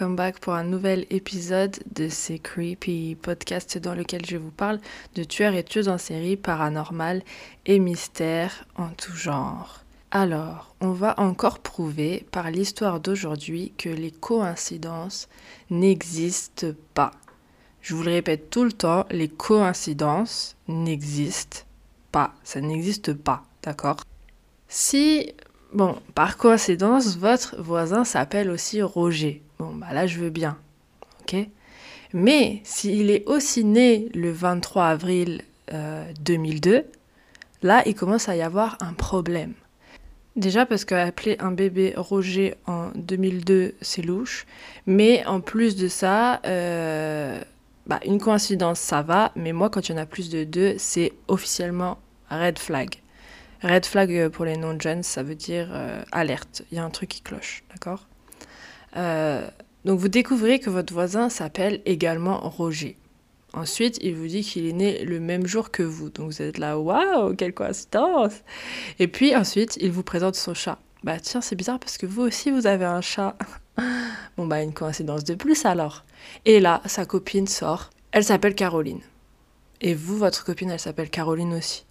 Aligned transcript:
Welcome 0.00 0.16
back 0.16 0.38
pour 0.38 0.54
un 0.54 0.64
nouvel 0.64 1.04
épisode 1.10 1.76
de 1.94 2.08
C'est 2.08 2.38
Creepy, 2.38 3.18
podcast 3.20 3.76
dans 3.76 3.94
lequel 3.94 4.24
je 4.24 4.38
vous 4.38 4.50
parle 4.50 4.80
de 5.14 5.24
tueurs 5.24 5.52
et 5.52 5.62
tueuses 5.62 5.90
en 5.90 5.98
série 5.98 6.38
paranormales 6.38 7.22
et 7.66 7.78
mystères 7.78 8.64
en 8.76 8.88
tout 8.88 9.12
genre. 9.12 9.84
Alors, 10.10 10.74
on 10.80 10.92
va 10.92 11.20
encore 11.20 11.58
prouver 11.58 12.24
par 12.32 12.50
l'histoire 12.50 12.98
d'aujourd'hui 12.98 13.74
que 13.76 13.90
les 13.90 14.10
coïncidences 14.10 15.28
n'existent 15.68 16.72
pas. 16.94 17.10
Je 17.82 17.94
vous 17.94 18.02
le 18.02 18.12
répète 18.12 18.48
tout 18.48 18.64
le 18.64 18.72
temps, 18.72 19.04
les 19.10 19.28
coïncidences 19.28 20.56
n'existent 20.66 21.66
pas. 22.10 22.32
Ça 22.42 22.62
n'existe 22.62 23.12
pas, 23.12 23.42
d'accord? 23.62 24.00
Si 24.66 25.34
Bon, 25.74 25.96
par 26.14 26.38
coïncidence, 26.38 27.18
votre 27.18 27.60
voisin 27.60 28.04
s'appelle 28.04 28.50
aussi 28.50 28.80
Roger. 28.80 29.42
Bon, 29.60 29.74
bah 29.74 29.92
là, 29.92 30.06
je 30.06 30.18
veux 30.18 30.30
bien. 30.30 30.56
Ok? 31.20 31.36
Mais 32.14 32.62
s'il 32.64 33.10
est 33.10 33.28
aussi 33.28 33.62
né 33.62 34.08
le 34.14 34.32
23 34.32 34.86
avril 34.86 35.42
2002, 36.20 36.76
euh, 36.76 36.82
là, 37.62 37.82
il 37.84 37.94
commence 37.94 38.30
à 38.30 38.36
y 38.36 38.40
avoir 38.40 38.78
un 38.80 38.94
problème. 38.94 39.52
Déjà 40.34 40.64
parce 40.64 40.86
qu'appeler 40.86 41.36
un 41.40 41.52
bébé 41.52 41.92
Roger 41.94 42.54
en 42.66 42.88
2002, 42.94 43.74
c'est 43.82 44.00
louche. 44.00 44.46
Mais 44.86 45.26
en 45.26 45.42
plus 45.42 45.76
de 45.76 45.88
ça, 45.88 46.40
euh, 46.46 47.38
bah, 47.86 48.00
une 48.06 48.18
coïncidence, 48.18 48.80
ça 48.80 49.02
va. 49.02 49.30
Mais 49.36 49.52
moi, 49.52 49.68
quand 49.68 49.90
il 49.90 49.92
y 49.92 49.94
en 49.94 49.98
a 49.98 50.06
plus 50.06 50.30
de 50.30 50.44
deux, 50.44 50.76
c'est 50.78 51.12
officiellement 51.28 51.98
red 52.30 52.58
flag. 52.58 52.94
Red 53.62 53.84
flag 53.84 54.10
euh, 54.10 54.30
pour 54.30 54.46
les 54.46 54.56
non-jeunes, 54.56 55.02
ça 55.02 55.22
veut 55.22 55.34
dire 55.34 55.68
alerte. 56.12 56.62
Il 56.72 56.78
y 56.78 56.80
a 56.80 56.84
un 56.84 56.90
truc 56.90 57.10
qui 57.10 57.20
cloche, 57.20 57.62
d'accord? 57.68 58.06
Euh, 58.96 59.46
Donc 59.84 59.98
vous 59.98 60.08
découvrez 60.08 60.58
que 60.58 60.70
votre 60.70 60.92
voisin 60.92 61.28
s'appelle 61.28 61.80
également 61.84 62.38
Roger. 62.40 62.96
Ensuite, 63.52 63.98
il 64.00 64.14
vous 64.14 64.28
dit 64.28 64.42
qu'il 64.42 64.66
est 64.66 64.72
né 64.72 65.04
le 65.04 65.18
même 65.18 65.46
jour 65.46 65.70
que 65.70 65.82
vous. 65.82 66.10
Donc 66.10 66.26
vous 66.26 66.42
êtes 66.42 66.58
là, 66.58 66.78
waouh, 66.78 67.34
quelle 67.34 67.52
coïncidence 67.52 68.34
Et 68.98 69.08
puis 69.08 69.34
ensuite, 69.34 69.76
il 69.80 69.90
vous 69.90 70.04
présente 70.04 70.36
son 70.36 70.54
chat. 70.54 70.78
Bah 71.02 71.18
tiens, 71.18 71.40
c'est 71.40 71.56
bizarre 71.56 71.80
parce 71.80 71.98
que 71.98 72.06
vous 72.06 72.22
aussi, 72.22 72.50
vous 72.50 72.66
avez 72.66 72.84
un 72.84 73.00
chat. 73.00 73.36
bon, 74.36 74.46
bah 74.46 74.62
une 74.62 74.72
coïncidence 74.72 75.24
de 75.24 75.34
plus 75.34 75.64
alors. 75.64 76.04
Et 76.44 76.60
là, 76.60 76.80
sa 76.86 77.06
copine 77.06 77.46
sort. 77.46 77.90
Elle 78.12 78.24
s'appelle 78.24 78.54
Caroline. 78.54 79.00
Et 79.80 79.94
vous, 79.94 80.16
votre 80.16 80.44
copine, 80.44 80.70
elle 80.70 80.80
s'appelle 80.80 81.10
Caroline 81.10 81.54
aussi. 81.54 81.84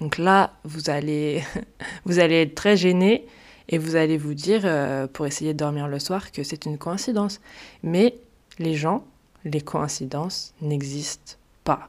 Donc 0.00 0.18
là, 0.18 0.54
vous 0.64 0.88
allez, 0.88 1.42
vous 2.04 2.18
allez 2.18 2.42
être 2.42 2.54
très 2.54 2.76
gêné 2.76 3.26
et 3.72 3.78
vous 3.78 3.96
allez 3.96 4.18
vous 4.18 4.34
dire, 4.34 4.60
euh, 4.64 5.06
pour 5.06 5.26
essayer 5.26 5.54
de 5.54 5.58
dormir 5.58 5.88
le 5.88 5.98
soir, 5.98 6.30
que 6.30 6.44
c'est 6.44 6.66
une 6.66 6.76
coïncidence. 6.76 7.40
Mais 7.82 8.14
les 8.58 8.74
gens, 8.74 9.04
les 9.44 9.62
coïncidences 9.62 10.54
n'existent 10.60 11.36
pas. 11.64 11.88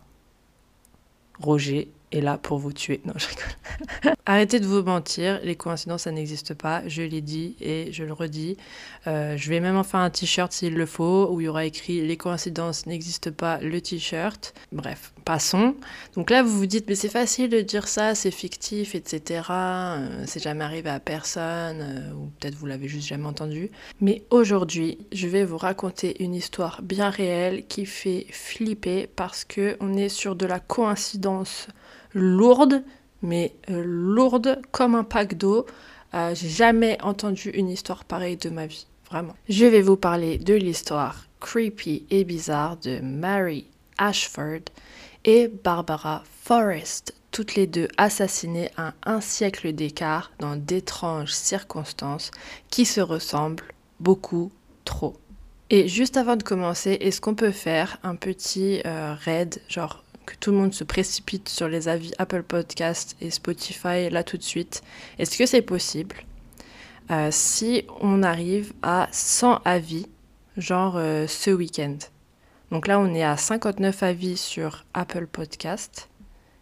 Roger 1.39 1.89
est 2.13 2.22
là 2.22 2.38
pour 2.38 2.59
vous 2.59 2.72
tuer. 2.72 3.01
Non, 3.06 3.13
je 3.18 3.28
rigole. 3.28 4.13
Arrêtez 4.25 4.59
de 4.59 4.66
vous 4.66 4.81
mentir, 4.84 5.40
les 5.44 5.56
coïncidences, 5.56 6.03
ça 6.03 6.12
n'existe 6.12 6.53
pas. 6.53 6.88
Je 6.88 7.01
l'ai 7.01 7.22
dit 7.22 7.56
et 7.59 7.91
je 7.91 8.03
le 8.03 8.13
redis. 8.13 8.56
Euh, 9.07 9.35
je 9.35 9.50
vais 9.50 9.59
même 9.59 9.75
en 9.75 9.84
faire 9.84 10.00
un 10.00 10.09
t-shirt 10.09 10.51
s'il 10.53 10.75
le 10.75 10.85
faut, 10.85 11.28
où 11.29 11.41
il 11.41 11.46
y 11.46 11.47
aura 11.47 11.66
écrit 11.66 12.06
Les 12.06 12.16
coïncidences 12.16 12.85
n'existent 12.85 13.31
pas, 13.31 13.57
le 13.59 13.81
t-shirt. 13.81 14.53
Bref, 14.72 15.13
passons. 15.25 15.75
Donc 16.16 16.29
là, 16.29 16.44
vous 16.44 16.57
vous 16.57 16.66
dites, 16.66 16.88
mais 16.88 16.96
c'est 16.96 17.09
facile 17.09 17.50
de 17.50 17.62
dire 17.62 17.88
ça, 17.88 18.16
c'est 18.16 18.31
fictif, 18.31 18.95
etc. 18.95 19.41
Euh, 19.50 20.24
c'est 20.25 20.41
jamais 20.41 20.63
arrivé 20.63 20.90
à 20.90 21.00
personne, 21.00 21.80
euh, 21.81 22.13
ou 22.13 22.31
peut-être 22.40 22.56
vous 22.56 22.66
l'avez 22.66 22.88
juste 22.88 23.07
jamais 23.07 23.25
entendu. 23.25 23.72
Mais 24.00 24.24
aujourd'hui, 24.30 25.00
je 25.12 25.28
vais 25.28 25.44
vous 25.44 25.57
raconter 25.57 26.24
une 26.24 26.35
histoire 26.35 26.81
bien 26.81 27.09
réelle 27.09 27.66
qui 27.68 27.85
fait 27.85 28.28
flipper 28.31 29.07
parce 29.07 29.44
que 29.44 29.75
on 29.80 29.95
est 29.97 30.09
sur 30.09 30.35
de 30.35 30.45
la 30.45 30.59
coïncidence 30.59 31.68
lourde, 32.13 32.84
mais 33.22 33.53
euh, 33.69 33.84
lourde 33.85 34.62
comme 34.72 34.96
un 34.96 35.03
pack 35.03 35.38
d'eau. 35.38 35.66
Euh, 36.13 36.35
j'ai 36.35 36.50
jamais 36.50 36.97
entendu 37.01 37.50
une 37.50 37.69
histoire 37.69 38.03
pareille 38.03 38.38
de 38.38 38.50
ma 38.50 38.68
vie, 38.68 38.85
vraiment. 39.09 39.34
Je 39.50 39.66
vais 39.66 39.81
vous 39.81 39.97
parler 39.97 40.38
de 40.38 40.53
l'histoire 40.53 41.25
creepy 41.40 42.06
et 42.09 42.24
bizarre 42.24 42.78
de 42.78 43.00
Mary 43.01 43.68
Ashford 43.97 44.66
et 45.25 45.47
Barbara 45.47 46.24
Forrest, 46.44 47.13
toutes 47.31 47.56
les 47.56 47.68
deux 47.68 47.88
assassinées 47.97 48.69
à 48.78 48.94
un 49.03 49.22
siècle 49.22 49.74
d'écart 49.74 50.31
dans 50.40 50.56
d'étranges 50.56 51.31
circonstances 51.31 52.31
qui 52.69 52.85
se 52.85 53.01
ressemblent 53.01 53.63
beaucoup 54.00 54.51
trop. 54.85 55.16
Et 55.69 55.88
juste 55.88 56.18
avant 56.18 56.35
de 56.35 56.44
commencer, 56.44 56.97
est-ce 57.01 57.22
qu'on 57.22 57.35
peut 57.35 57.51
faire 57.51 57.97
un 58.03 58.16
petit 58.16 58.81
euh, 58.85 59.16
raid, 59.16 59.62
genre 59.68 60.03
que 60.25 60.35
tout 60.35 60.51
le 60.51 60.57
monde 60.57 60.73
se 60.73 60.84
précipite 60.84 61.50
sur 61.50 61.67
les 61.67 61.88
avis 61.88 62.11
Apple 62.17 62.44
Podcast 62.44 63.16
et 63.22 63.29
Spotify 63.29 64.09
là 64.09 64.23
tout 64.23 64.38
de 64.38 64.44
suite. 64.44 64.81
Est-ce 65.19 65.38
que 65.38 65.45
c'est 65.45 65.61
possible 65.61 66.16
euh, 67.11 67.29
si 67.31 67.85
on 68.00 68.23
arrive 68.23 68.73
à 68.81 69.09
100 69.12 69.62
avis, 69.66 70.07
genre 70.57 70.95
euh, 70.97 71.28
ce 71.28 71.51
week-end? 71.51 71.97
Donc 72.72 72.88
là, 72.88 73.00
on 73.00 73.13
est 73.13 73.23
à 73.23 73.38
59 73.38 74.03
avis 74.03 74.38
sur 74.38 74.85
Apple 74.94 75.28
Podcast. 75.28 76.09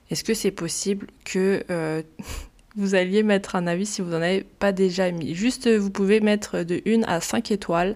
Est-ce 0.10 0.24
que 0.24 0.34
c'est 0.34 0.52
possible 0.52 1.08
que 1.24 1.64
euh, 1.70 2.02
vous 2.76 2.96
alliez 2.96 3.24
mettre 3.24 3.56
un 3.56 3.68
avis 3.68 3.86
si 3.86 4.02
vous 4.02 4.10
n'en 4.10 4.18
avez 4.18 4.42
pas 4.42 4.72
déjà 4.72 5.12
mis? 5.12 5.36
Juste, 5.36 5.70
vous 5.70 5.90
pouvez 5.90 6.20
mettre 6.20 6.64
de 6.64 6.82
1 6.86 7.04
à 7.04 7.22
5 7.22 7.52
étoiles. 7.52 7.96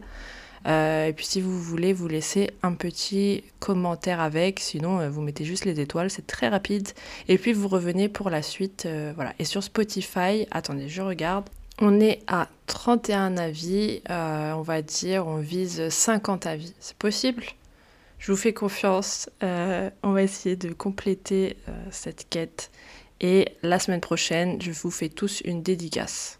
Euh, 0.65 1.07
et 1.07 1.13
puis 1.13 1.25
si 1.25 1.41
vous 1.41 1.61
voulez, 1.61 1.93
vous 1.93 2.07
laissez 2.07 2.51
un 2.63 2.73
petit 2.73 3.43
commentaire 3.59 4.19
avec, 4.19 4.59
sinon 4.59 4.99
euh, 4.99 5.09
vous 5.09 5.21
mettez 5.21 5.45
juste 5.45 5.65
les 5.65 5.79
étoiles, 5.79 6.09
c'est 6.09 6.25
très 6.25 6.47
rapide. 6.47 6.89
Et 7.27 7.37
puis 7.37 7.53
vous 7.53 7.67
revenez 7.67 8.09
pour 8.09 8.29
la 8.29 8.41
suite. 8.41 8.85
Euh, 8.85 9.13
voilà. 9.15 9.33
Et 9.39 9.45
sur 9.45 9.63
Spotify, 9.63 10.47
attendez, 10.51 10.89
je 10.89 11.01
regarde. 11.01 11.45
On 11.79 11.99
est 11.99 12.21
à 12.27 12.47
31 12.67 13.37
avis, 13.37 14.01
on 14.09 14.61
va 14.61 14.81
dire, 14.81 15.27
on 15.27 15.37
vise 15.37 15.89
50 15.89 16.45
avis. 16.45 16.73
C'est 16.79 16.95
possible? 16.95 17.43
Je 18.17 18.31
vous 18.31 18.37
fais 18.37 18.53
confiance. 18.53 19.29
on 19.41 20.11
va 20.13 20.23
essayer 20.23 20.55
de 20.55 20.71
compléter 20.71 21.57
cette 21.91 22.29
quête. 22.29 22.71
Et 23.19 23.49
la 23.61 23.77
semaine 23.77 23.99
prochaine, 23.99 24.61
je 24.61 24.71
vous 24.71 24.89
fais 24.89 25.09
tous 25.09 25.41
une 25.41 25.63
dédicace. 25.63 26.39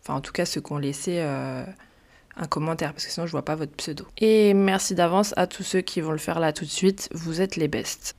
Enfin, 0.00 0.14
en 0.14 0.22
tout 0.22 0.32
cas, 0.32 0.46
ceux 0.46 0.62
qui 0.62 0.72
ont 0.72 0.78
laissé 0.78 1.22
un 2.36 2.46
commentaire 2.46 2.92
parce 2.92 3.06
que 3.06 3.12
sinon 3.12 3.26
je 3.26 3.32
vois 3.32 3.44
pas 3.44 3.54
votre 3.54 3.72
pseudo. 3.72 4.06
Et 4.18 4.54
merci 4.54 4.94
d'avance 4.94 5.34
à 5.36 5.46
tous 5.46 5.62
ceux 5.62 5.80
qui 5.80 6.00
vont 6.00 6.12
le 6.12 6.18
faire 6.18 6.40
là 6.40 6.52
tout 6.52 6.64
de 6.64 6.70
suite, 6.70 7.08
vous 7.12 7.40
êtes 7.40 7.56
les 7.56 7.68
bestes. 7.68 8.16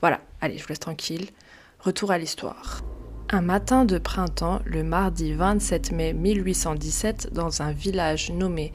Voilà, 0.00 0.20
allez, 0.40 0.58
je 0.58 0.62
vous 0.62 0.68
laisse 0.68 0.80
tranquille. 0.80 1.28
Retour 1.80 2.10
à 2.10 2.18
l'histoire. 2.18 2.82
Un 3.30 3.42
matin 3.42 3.84
de 3.84 3.98
printemps, 3.98 4.60
le 4.64 4.82
mardi 4.82 5.32
27 5.32 5.92
mai 5.92 6.12
1817, 6.12 7.32
dans 7.32 7.62
un 7.62 7.72
village 7.72 8.30
nommé 8.30 8.72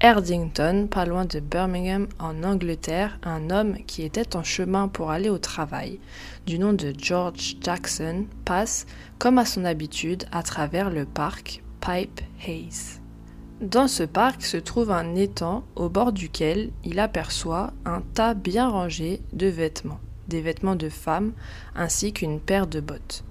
Erdington, 0.00 0.86
pas 0.88 1.04
loin 1.04 1.24
de 1.24 1.40
Birmingham, 1.40 2.06
en 2.20 2.44
Angleterre, 2.44 3.18
un 3.24 3.50
homme 3.50 3.78
qui 3.86 4.04
était 4.04 4.36
en 4.36 4.44
chemin 4.44 4.86
pour 4.86 5.10
aller 5.10 5.28
au 5.28 5.38
travail, 5.38 5.98
du 6.46 6.60
nom 6.60 6.72
de 6.72 6.94
George 6.96 7.56
Jackson, 7.60 8.26
passe, 8.44 8.86
comme 9.18 9.38
à 9.38 9.44
son 9.44 9.64
habitude, 9.64 10.26
à 10.30 10.44
travers 10.44 10.90
le 10.90 11.04
parc 11.04 11.64
Pipe 11.80 12.20
Hayes. 12.46 12.97
Dans 13.60 13.88
ce 13.88 14.04
parc 14.04 14.42
se 14.42 14.56
trouve 14.56 14.92
un 14.92 15.16
étang 15.16 15.64
au 15.74 15.88
bord 15.88 16.12
duquel 16.12 16.70
il 16.84 17.00
aperçoit 17.00 17.72
un 17.84 18.02
tas 18.14 18.34
bien 18.34 18.68
rangé 18.68 19.20
de 19.32 19.48
vêtements, 19.48 19.98
des 20.28 20.40
vêtements 20.40 20.76
de 20.76 20.88
femmes 20.88 21.32
ainsi 21.74 22.12
qu'une 22.12 22.38
paire 22.38 22.68
de 22.68 22.78
bottes. 22.78 23.24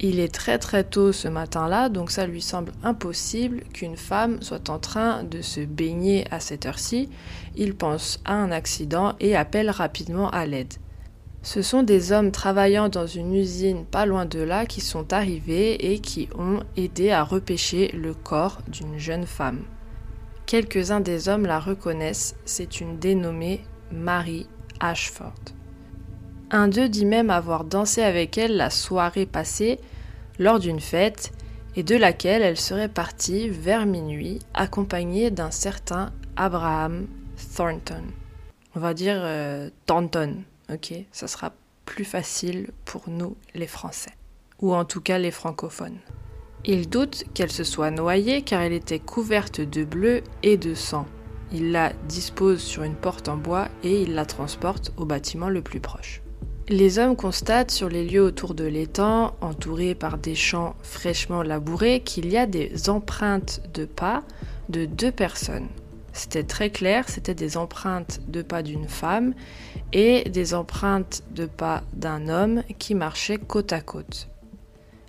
Il 0.00 0.20
est 0.20 0.34
très 0.34 0.58
très 0.58 0.84
tôt 0.84 1.12
ce 1.12 1.28
matin-là, 1.28 1.88
donc 1.88 2.10
ça 2.10 2.26
lui 2.26 2.42
semble 2.42 2.72
impossible 2.82 3.62
qu'une 3.72 3.96
femme 3.96 4.42
soit 4.42 4.68
en 4.68 4.78
train 4.78 5.24
de 5.24 5.40
se 5.40 5.60
baigner 5.60 6.26
à 6.30 6.40
cette 6.40 6.66
heure-ci. 6.66 7.08
Il 7.56 7.74
pense 7.74 8.20
à 8.26 8.34
un 8.34 8.50
accident 8.50 9.14
et 9.18 9.34
appelle 9.34 9.70
rapidement 9.70 10.28
à 10.28 10.44
l'aide. 10.44 10.74
Ce 11.44 11.60
sont 11.60 11.82
des 11.82 12.10
hommes 12.10 12.30
travaillant 12.30 12.88
dans 12.88 13.06
une 13.06 13.34
usine 13.34 13.84
pas 13.84 14.06
loin 14.06 14.24
de 14.24 14.40
là 14.40 14.64
qui 14.64 14.80
sont 14.80 15.12
arrivés 15.12 15.92
et 15.92 15.98
qui 15.98 16.30
ont 16.38 16.60
aidé 16.74 17.10
à 17.10 17.22
repêcher 17.22 17.88
le 17.92 18.14
corps 18.14 18.62
d'une 18.68 18.96
jeune 18.96 19.26
femme. 19.26 19.60
Quelques-uns 20.46 21.00
des 21.00 21.28
hommes 21.28 21.44
la 21.44 21.60
reconnaissent, 21.60 22.34
c'est 22.46 22.80
une 22.80 22.98
dénommée 22.98 23.60
Marie 23.92 24.46
Ashford. 24.80 25.34
Un 26.50 26.68
d'eux 26.68 26.88
dit 26.88 27.04
même 27.04 27.28
avoir 27.28 27.64
dansé 27.64 28.02
avec 28.02 28.38
elle 28.38 28.56
la 28.56 28.70
soirée 28.70 29.26
passée 29.26 29.78
lors 30.38 30.58
d'une 30.58 30.80
fête 30.80 31.30
et 31.76 31.82
de 31.82 31.94
laquelle 31.94 32.40
elle 32.40 32.56
serait 32.56 32.88
partie 32.88 33.50
vers 33.50 33.84
minuit 33.84 34.38
accompagnée 34.54 35.30
d'un 35.30 35.50
certain 35.50 36.10
Abraham 36.36 37.06
Thornton. 37.54 38.04
On 38.74 38.80
va 38.80 38.94
dire 38.94 39.18
euh, 39.20 39.68
Thornton, 39.84 40.36
ok 40.72 40.94
Ça 41.12 41.26
sera 41.26 41.52
plus 41.84 42.04
facile 42.04 42.70
pour 42.84 43.08
nous 43.08 43.36
les 43.54 43.66
Français, 43.66 44.12
ou 44.60 44.74
en 44.74 44.84
tout 44.84 45.00
cas 45.00 45.18
les 45.18 45.30
francophones. 45.30 45.98
Il 46.64 46.88
doute 46.88 47.24
qu'elle 47.34 47.52
se 47.52 47.64
soit 47.64 47.90
noyée 47.90 48.42
car 48.42 48.62
elle 48.62 48.72
était 48.72 48.98
couverte 48.98 49.60
de 49.60 49.84
bleu 49.84 50.22
et 50.42 50.56
de 50.56 50.74
sang. 50.74 51.06
Il 51.52 51.72
la 51.72 51.92
dispose 52.08 52.62
sur 52.62 52.82
une 52.82 52.94
porte 52.94 53.28
en 53.28 53.36
bois 53.36 53.68
et 53.82 54.02
il 54.02 54.14
la 54.14 54.24
transporte 54.24 54.92
au 54.96 55.04
bâtiment 55.04 55.50
le 55.50 55.60
plus 55.60 55.80
proche. 55.80 56.22
Les 56.68 56.98
hommes 56.98 57.16
constatent 57.16 57.70
sur 57.70 57.90
les 57.90 58.06
lieux 58.06 58.22
autour 58.22 58.54
de 58.54 58.64
l'étang, 58.64 59.36
entourés 59.42 59.94
par 59.94 60.16
des 60.16 60.34
champs 60.34 60.74
fraîchement 60.82 61.42
labourés, 61.42 62.00
qu'il 62.00 62.32
y 62.32 62.38
a 62.38 62.46
des 62.46 62.88
empreintes 62.88 63.60
de 63.74 63.84
pas 63.84 64.24
de 64.70 64.86
deux 64.86 65.12
personnes. 65.12 65.68
C'était 66.14 66.44
très 66.44 66.70
clair, 66.70 67.08
c'était 67.08 67.34
des 67.34 67.56
empreintes 67.56 68.20
de 68.28 68.40
pas 68.40 68.62
d'une 68.62 68.88
femme 68.88 69.34
et 69.92 70.22
des 70.30 70.54
empreintes 70.54 71.24
de 71.32 71.44
pas 71.44 71.82
d'un 71.92 72.28
homme 72.28 72.62
qui 72.78 72.94
marchaient 72.94 73.36
côte 73.36 73.72
à 73.72 73.80
côte. 73.80 74.28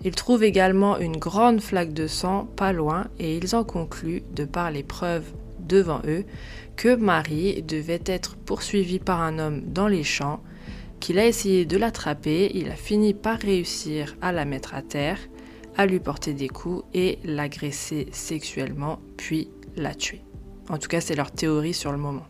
Ils 0.04 0.16
trouvent 0.16 0.44
également 0.44 0.98
une 0.98 1.16
grande 1.16 1.60
flaque 1.60 1.94
de 1.94 2.08
sang 2.08 2.48
pas 2.56 2.72
loin 2.72 3.06
et 3.20 3.36
ils 3.36 3.54
en 3.54 3.62
concluent, 3.62 4.24
de 4.34 4.44
par 4.44 4.72
les 4.72 4.82
preuves 4.82 5.32
devant 5.60 6.00
eux, 6.06 6.24
que 6.74 6.94
Marie 6.94 7.62
devait 7.62 8.02
être 8.04 8.36
poursuivie 8.36 8.98
par 8.98 9.22
un 9.22 9.38
homme 9.38 9.62
dans 9.64 9.88
les 9.88 10.04
champs 10.04 10.42
qu'il 10.98 11.18
a 11.20 11.26
essayé 11.26 11.66
de 11.66 11.76
l'attraper, 11.76 12.50
il 12.54 12.68
a 12.70 12.74
fini 12.74 13.14
par 13.14 13.38
réussir 13.38 14.16
à 14.20 14.32
la 14.32 14.44
mettre 14.44 14.74
à 14.74 14.82
terre, 14.82 15.18
à 15.76 15.86
lui 15.86 16.00
porter 16.00 16.32
des 16.32 16.48
coups 16.48 16.84
et 16.94 17.18
l'agresser 17.22 18.08
sexuellement, 18.10 18.98
puis 19.16 19.48
la 19.76 19.94
tuer. 19.94 20.25
En 20.68 20.78
tout 20.78 20.88
cas, 20.88 21.00
c'est 21.00 21.14
leur 21.14 21.30
théorie 21.30 21.74
sur 21.74 21.92
le 21.92 21.98
moment. 21.98 22.26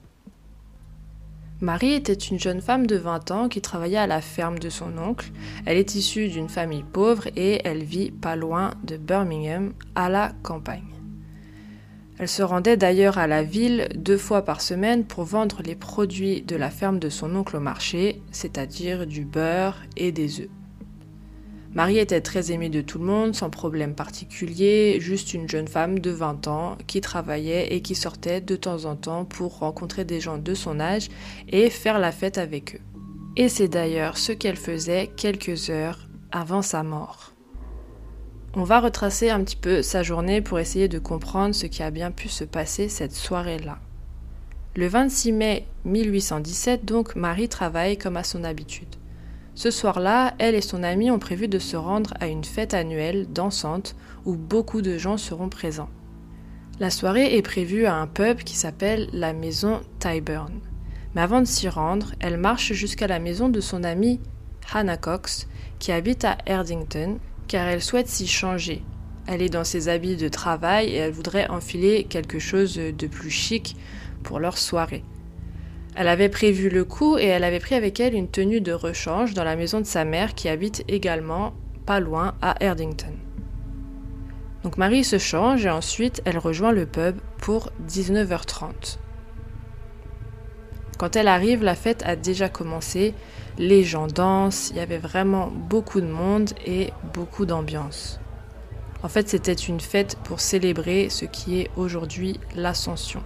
Marie 1.63 1.95
était 1.95 2.13
une 2.13 2.39
jeune 2.39 2.61
femme 2.61 2.87
de 2.87 2.97
20 2.97 3.31
ans 3.31 3.49
qui 3.49 3.63
travaillait 3.63 3.97
à 3.97 4.07
la 4.07 4.21
ferme 4.21 4.59
de 4.59 4.69
son 4.69 4.99
oncle. 4.99 5.31
Elle 5.65 5.79
est 5.79 5.95
issue 5.95 6.29
d'une 6.29 6.51
famille 6.51 6.85
pauvre 6.85 7.29
et 7.35 7.63
elle 7.65 7.83
vit 7.83 8.11
pas 8.11 8.37
loin 8.37 8.73
de 8.85 8.99
Birmingham, 8.99 9.73
à 9.95 10.11
la 10.11 10.33
campagne. 10.43 10.85
Elle 12.19 12.29
se 12.29 12.43
rendait 12.43 12.77
d'ailleurs 12.77 13.17
à 13.17 13.27
la 13.27 13.43
ville 13.43 13.89
deux 13.95 14.19
fois 14.19 14.43
par 14.43 14.61
semaine 14.61 15.05
pour 15.05 15.25
vendre 15.25 15.63
les 15.65 15.75
produits 15.75 16.43
de 16.43 16.57
la 16.57 16.71
ferme 16.71 16.99
de 16.99 17.09
son 17.09 17.35
oncle 17.35 17.57
au 17.57 17.61
marché, 17.61 18.23
c'est-à-dire 18.33 19.07
du 19.07 19.25
beurre 19.25 19.83
et 19.97 20.13
des 20.13 20.41
œufs. 20.41 20.51
Marie 21.77 21.99
était 21.99 22.23
très 22.23 22.53
aimée 22.53 22.71
de 22.71 22.81
tout 22.81 22.99
le 22.99 23.05
monde, 23.05 23.35
sans 23.35 23.51
problème 23.51 23.95
particulier, 23.95 24.97
juste 24.99 25.35
une 25.35 25.47
jeune 25.47 25.69
femme 25.69 25.99
de 25.99 26.11
20 26.11 26.49
ans 26.49 26.79
qui 26.87 27.03
travaillait 27.03 27.75
et 27.75 27.83
qui 27.83 27.95
sortait 27.95 28.41
de 28.41 28.57
temps 28.57 28.87
en 28.87 28.97
temps 28.97 29.27
pour 29.27 29.59
rencontrer 29.59 30.07
des 30.07 30.19
gens 30.19 30.39
de 30.39 30.55
son 30.55 30.81
âge 30.81 31.11
et 31.51 31.69
faire 31.69 31.99
la 31.99 32.13
fête 32.13 32.39
avec 32.39 32.77
eux. 32.77 32.81
Et 33.37 33.51
c'est 33.51 33.69
d'ailleurs 33.69 34.17
ce 34.17 34.33
qu'elle 34.33 34.57
faisait 34.57 35.11
quelques 35.19 35.69
heures 35.69 36.09
avant 36.33 36.63
sa 36.63 36.83
mort. 36.83 37.35
On 38.55 38.65
va 38.65 38.81
retracer 38.81 39.29
un 39.29 39.45
petit 39.45 39.57
peu 39.57 39.83
sa 39.83 40.03
journée 40.03 40.41
pour 40.41 40.59
essayer 40.59 40.89
de 40.89 40.99
comprendre 40.99 41.55
ce 41.55 41.67
qui 41.67 41.83
a 41.83 41.91
bien 41.91 42.11
pu 42.11 42.31
se 42.31 42.45
passer 42.45 42.89
cette 42.89 43.15
soirée-là. 43.15 43.81
Le 44.77 44.87
26 44.87 45.33
mai 45.33 45.67
1817, 45.85 46.87
donc, 46.87 47.17
Marie 47.17 47.51
travaille 47.51 47.99
comme 47.99 48.17
à 48.17 48.25
son 48.25 48.45
habitude. 48.45 48.97
Ce 49.57 49.71
soir-là, 49.71 50.35
elle 50.39 50.55
et 50.55 50.61
son 50.61 50.83
amie 50.83 51.11
ont 51.11 51.19
prévu 51.19 51.49
de 51.49 51.59
se 51.59 51.79
rendre 51.79 52.13
à 52.21 52.27
une 52.27 52.45
fête 52.45 52.75
annuelle 52.75 53.27
dansante 53.33 53.97
où 54.27 54.37
beaucoup 54.37 54.83
de 54.83 54.99
gens 54.99 55.17
seront 55.17 55.49
présents. 55.49 55.89
La 56.79 56.91
soirée 56.91 57.39
est 57.39 57.43
prévue 57.43 57.87
à 57.87 57.95
un 57.95 58.07
pub 58.07 58.41
qui 58.41 58.55
s'appelle 58.55 59.09
la 59.15 59.33
maison 59.33 59.81
Tyburn. 59.99 60.53
Mais 61.15 61.23
avant 61.23 61.41
de 61.41 61.47
s'y 61.47 61.71
rendre, 61.71 62.13
elle 62.21 62.37
marche 62.37 62.75
jusqu'à 62.75 63.07
la 63.07 63.19
maison 63.19 63.49
de 63.49 63.63
son 63.63 63.83
amie 63.83 64.21
Hannah 64.75 64.99
Cox, 64.99 65.49
qui 65.79 65.91
habite 65.91 66.27
à 66.27 66.37
Erdington, 66.45 67.17
car 67.49 67.67
elle 67.67 67.83
souhaite 67.83 68.09
s'y 68.09 68.27
changer. 68.27 68.83
Elle 69.27 69.41
est 69.41 69.49
dans 69.49 69.65
ses 69.65 69.89
habits 69.89 70.17
de 70.17 70.29
travail 70.29 70.91
et 70.91 70.97
elle 70.97 71.13
voudrait 71.13 71.49
enfiler 71.49 72.05
quelque 72.05 72.39
chose 72.39 72.75
de 72.77 73.07
plus 73.07 73.31
chic 73.31 73.75
pour 74.23 74.39
leur 74.39 74.59
soirée. 74.59 75.03
Elle 75.99 76.09
avait 76.09 76.29
prévu 76.29 76.69
le 76.69 76.85
coup 76.85 77.17
et 77.17 77.25
elle 77.25 77.43
avait 77.43 77.59
pris 77.59 77.75
avec 77.75 78.01
elle 78.01 78.15
une 78.15 78.29
tenue 78.29 78.61
de 78.61 78.73
rechange 78.73 79.33
dans 79.33 79.45
la 79.45 79.57
maison 79.57 79.81
de 79.81 79.87
sa 79.87 80.05
mère 80.05 80.35
qui 80.35 80.51
habite 80.51 80.85
également 80.89 81.55
pas 81.87 82.01
loin 82.01 82.35
à 82.43 82.63
Erdington. 82.63 83.15
Donc 84.63 84.77
Marie 84.77 85.05
se 85.05 85.19
change 85.19 85.65
et 85.65 85.71
ensuite 85.71 86.21
elle 86.27 86.37
rejoint 86.37 86.73
le 86.73 86.85
pub 86.85 87.17
pour 87.39 87.73
19h30. 87.89 88.99
Quand 90.99 91.17
elle 91.17 91.29
arrive, 91.29 91.65
la 91.65 91.75
fête 91.75 92.03
a 92.05 92.15
déjà 92.15 92.51
commencé 92.51 93.15
les 93.59 93.83
gens 93.83 94.07
dansent, 94.07 94.69
il 94.71 94.77
y 94.77 94.81
avait 94.81 94.99
vraiment 94.99 95.51
beaucoup 95.51 96.03
de 96.03 96.07
monde 96.07 96.51
et 96.67 96.93
beaucoup 97.15 97.47
d'ambiance. 97.47 98.21
En 99.03 99.09
fait, 99.09 99.29
c'était 99.31 99.55
une 99.55 99.81
fête 99.81 100.19
pour 100.25 100.41
célébrer 100.41 101.09
ce 101.09 101.25
qui 101.25 101.61
est 101.61 101.71
aujourd'hui 101.77 102.39
l'ascension. 102.55 103.23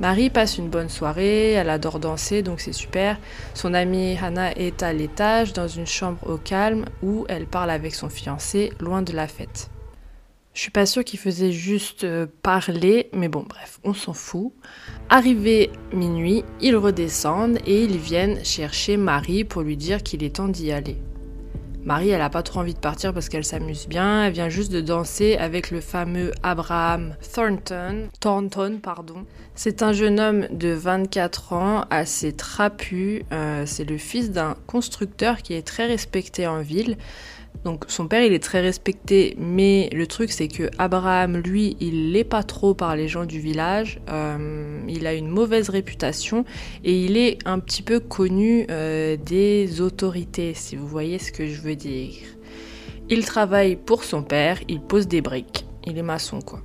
Marie 0.00 0.30
passe 0.30 0.56
une 0.56 0.70
bonne 0.70 0.88
soirée, 0.88 1.50
elle 1.52 1.68
adore 1.68 2.00
danser, 2.00 2.42
donc 2.42 2.60
c'est 2.60 2.72
super. 2.72 3.18
Son 3.52 3.74
amie 3.74 4.16
Hannah 4.16 4.52
est 4.56 4.82
à 4.82 4.94
l'étage, 4.94 5.52
dans 5.52 5.68
une 5.68 5.86
chambre 5.86 6.26
au 6.26 6.38
calme, 6.38 6.86
où 7.02 7.26
elle 7.28 7.46
parle 7.46 7.68
avec 7.68 7.94
son 7.94 8.08
fiancé, 8.08 8.72
loin 8.80 9.02
de 9.02 9.12
la 9.12 9.28
fête. 9.28 9.68
Je 10.54 10.62
suis 10.62 10.70
pas 10.70 10.86
sûre 10.86 11.04
qu'il 11.04 11.18
faisait 11.18 11.52
juste 11.52 12.04
euh, 12.04 12.26
parler, 12.42 13.10
mais 13.12 13.28
bon, 13.28 13.44
bref, 13.46 13.78
on 13.84 13.92
s'en 13.92 14.14
fout. 14.14 14.52
Arrivé 15.10 15.70
minuit, 15.92 16.44
ils 16.62 16.76
redescendent 16.76 17.58
et 17.66 17.84
ils 17.84 17.98
viennent 17.98 18.42
chercher 18.42 18.96
Marie 18.96 19.44
pour 19.44 19.60
lui 19.60 19.76
dire 19.76 20.02
qu'il 20.02 20.24
est 20.24 20.36
temps 20.36 20.48
d'y 20.48 20.72
aller. 20.72 20.96
Marie, 21.84 22.10
elle 22.10 22.20
a 22.20 22.28
pas 22.28 22.42
trop 22.42 22.60
envie 22.60 22.74
de 22.74 22.78
partir 22.78 23.14
parce 23.14 23.28
qu'elle 23.28 23.44
s'amuse 23.44 23.88
bien, 23.88 24.24
elle 24.24 24.32
vient 24.32 24.50
juste 24.50 24.70
de 24.70 24.80
danser 24.82 25.36
avec 25.36 25.70
le 25.70 25.80
fameux 25.80 26.32
Abraham 26.42 27.14
Thornton, 27.34 28.08
Thornton, 28.20 28.78
pardon. 28.82 29.24
C'est 29.54 29.82
un 29.82 29.92
jeune 29.92 30.20
homme 30.20 30.46
de 30.50 30.68
24 30.68 31.52
ans, 31.54 31.84
assez 31.90 32.32
trapu, 32.32 33.24
euh, 33.32 33.64
c'est 33.66 33.84
le 33.84 33.96
fils 33.96 34.30
d'un 34.30 34.56
constructeur 34.66 35.38
qui 35.38 35.54
est 35.54 35.66
très 35.66 35.86
respecté 35.86 36.46
en 36.46 36.60
ville. 36.60 36.96
Donc 37.64 37.84
son 37.88 38.08
père 38.08 38.24
il 38.24 38.32
est 38.32 38.42
très 38.42 38.60
respecté, 38.60 39.36
mais 39.38 39.90
le 39.92 40.06
truc 40.06 40.30
c'est 40.30 40.48
que 40.48 40.70
Abraham 40.78 41.36
lui 41.36 41.76
il 41.80 42.12
l'est 42.12 42.24
pas 42.24 42.42
trop 42.42 42.74
par 42.74 42.96
les 42.96 43.06
gens 43.06 43.26
du 43.26 43.38
village. 43.38 44.00
Euh, 44.08 44.80
il 44.88 45.06
a 45.06 45.12
une 45.12 45.28
mauvaise 45.28 45.68
réputation 45.68 46.44
et 46.84 47.04
il 47.04 47.18
est 47.18 47.38
un 47.44 47.58
petit 47.58 47.82
peu 47.82 48.00
connu 48.00 48.66
euh, 48.70 49.16
des 49.16 49.82
autorités, 49.82 50.54
si 50.54 50.76
vous 50.76 50.86
voyez 50.86 51.18
ce 51.18 51.32
que 51.32 51.46
je 51.46 51.60
veux 51.60 51.76
dire. 51.76 52.14
Il 53.10 53.24
travaille 53.26 53.76
pour 53.76 54.04
son 54.04 54.22
père, 54.22 54.58
il 54.68 54.80
pose 54.80 55.06
des 55.06 55.20
briques, 55.20 55.66
il 55.84 55.98
est 55.98 56.02
maçon 56.02 56.40
quoi. 56.40 56.62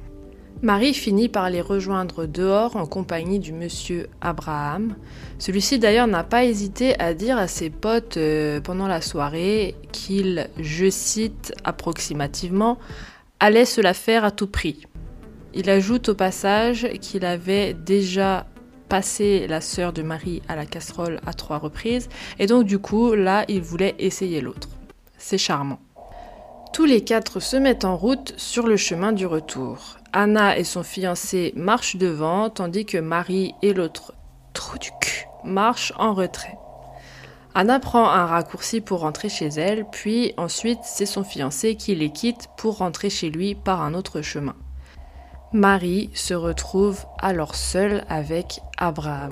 Marie 0.62 0.94
finit 0.94 1.28
par 1.30 1.50
les 1.50 1.62
rejoindre 1.62 2.26
dehors 2.26 2.76
en 2.76 2.86
compagnie 2.86 3.40
du 3.40 3.52
monsieur 3.52 4.08
Abraham. 4.22 4.96
Celui-ci 5.38 5.80
d'ailleurs 5.80 6.08
n'a 6.08 6.24
pas 6.24 6.46
hésité 6.46 7.00
à 7.00 7.14
dire 7.14 7.38
à 7.38 7.48
ses 7.48 7.70
potes 7.70 8.18
euh, 8.18 8.62
pendant 8.62 8.88
la 8.88 9.02
soirée 9.02 9.76
qu'il, 9.92 10.50
je 10.58 10.90
cite 10.90 11.54
approximativement, 11.64 12.80
allait 13.40 13.66
se 13.66 13.82
la 13.82 13.94
faire 13.94 14.24
à 14.24 14.32
tout 14.32 14.48
prix. 14.48 14.88
Il 15.54 15.70
ajoute 15.70 16.10
au 16.10 16.16
passage 16.16 16.88
qu'il 17.02 17.26
avait 17.26 17.74
déjà 17.74 18.48
passé 18.90 19.48
la 19.48 19.62
sœur 19.62 19.94
de 19.94 20.04
Marie 20.04 20.42
à 20.48 20.56
la 20.56 20.66
casserole 20.66 21.20
à 21.26 21.34
trois 21.34 21.58
reprises 21.58 22.08
et 22.40 22.46
donc 22.46 22.66
du 22.66 22.80
coup 22.80 23.14
là 23.14 23.46
il 23.48 23.62
voulait 23.62 23.96
essayer 24.00 24.42
l'autre. 24.42 24.70
C'est 25.18 25.38
charmant. 25.38 25.80
Tous 26.75 26.84
les 26.84 27.05
quatre 27.05 27.39
se 27.39 27.55
mettent 27.55 27.86
en 27.86 27.96
route 27.96 28.34
sur 28.36 28.67
le 28.67 28.75
chemin 28.75 29.13
du 29.13 29.25
retour. 29.25 29.96
Anna 30.12 30.58
et 30.58 30.65
son 30.65 30.84
fiancé 30.84 31.53
marchent 31.55 31.96
devant, 31.96 32.50
tandis 32.50 32.86
que 32.86 32.98
Marie 32.98 33.53
et 33.62 33.74
l'autre 33.74 34.13
trou 34.51 34.77
du 34.77 34.89
cul 35.00 35.25
marchent 35.46 35.94
en 35.98 36.13
retrait. 36.13 36.58
Anna 37.53 37.79
prend 37.79 38.10
un 38.10 38.25
raccourci 38.25 38.82
pour 38.82 39.00
rentrer 39.00 39.29
chez 39.29 39.48
elle, 39.48 39.86
puis 39.89 40.34
ensuite 40.36 40.82
c'est 40.84 41.05
son 41.05 41.24
fiancé 41.24 41.75
qui 41.75 41.96
les 41.96 42.10
quitte 42.10 42.50
pour 42.58 42.79
rentrer 42.79 43.10
chez 43.10 43.29
lui 43.29 43.55
par 43.55 43.82
un 43.82 43.94
autre 43.94 44.22
chemin. 44.22 44.55
Marie 45.53 46.10
se 46.13 46.34
retrouve 46.34 47.05
alors 47.20 47.55
seule 47.55 48.03
avec 48.10 48.60
Abraham. 48.77 49.32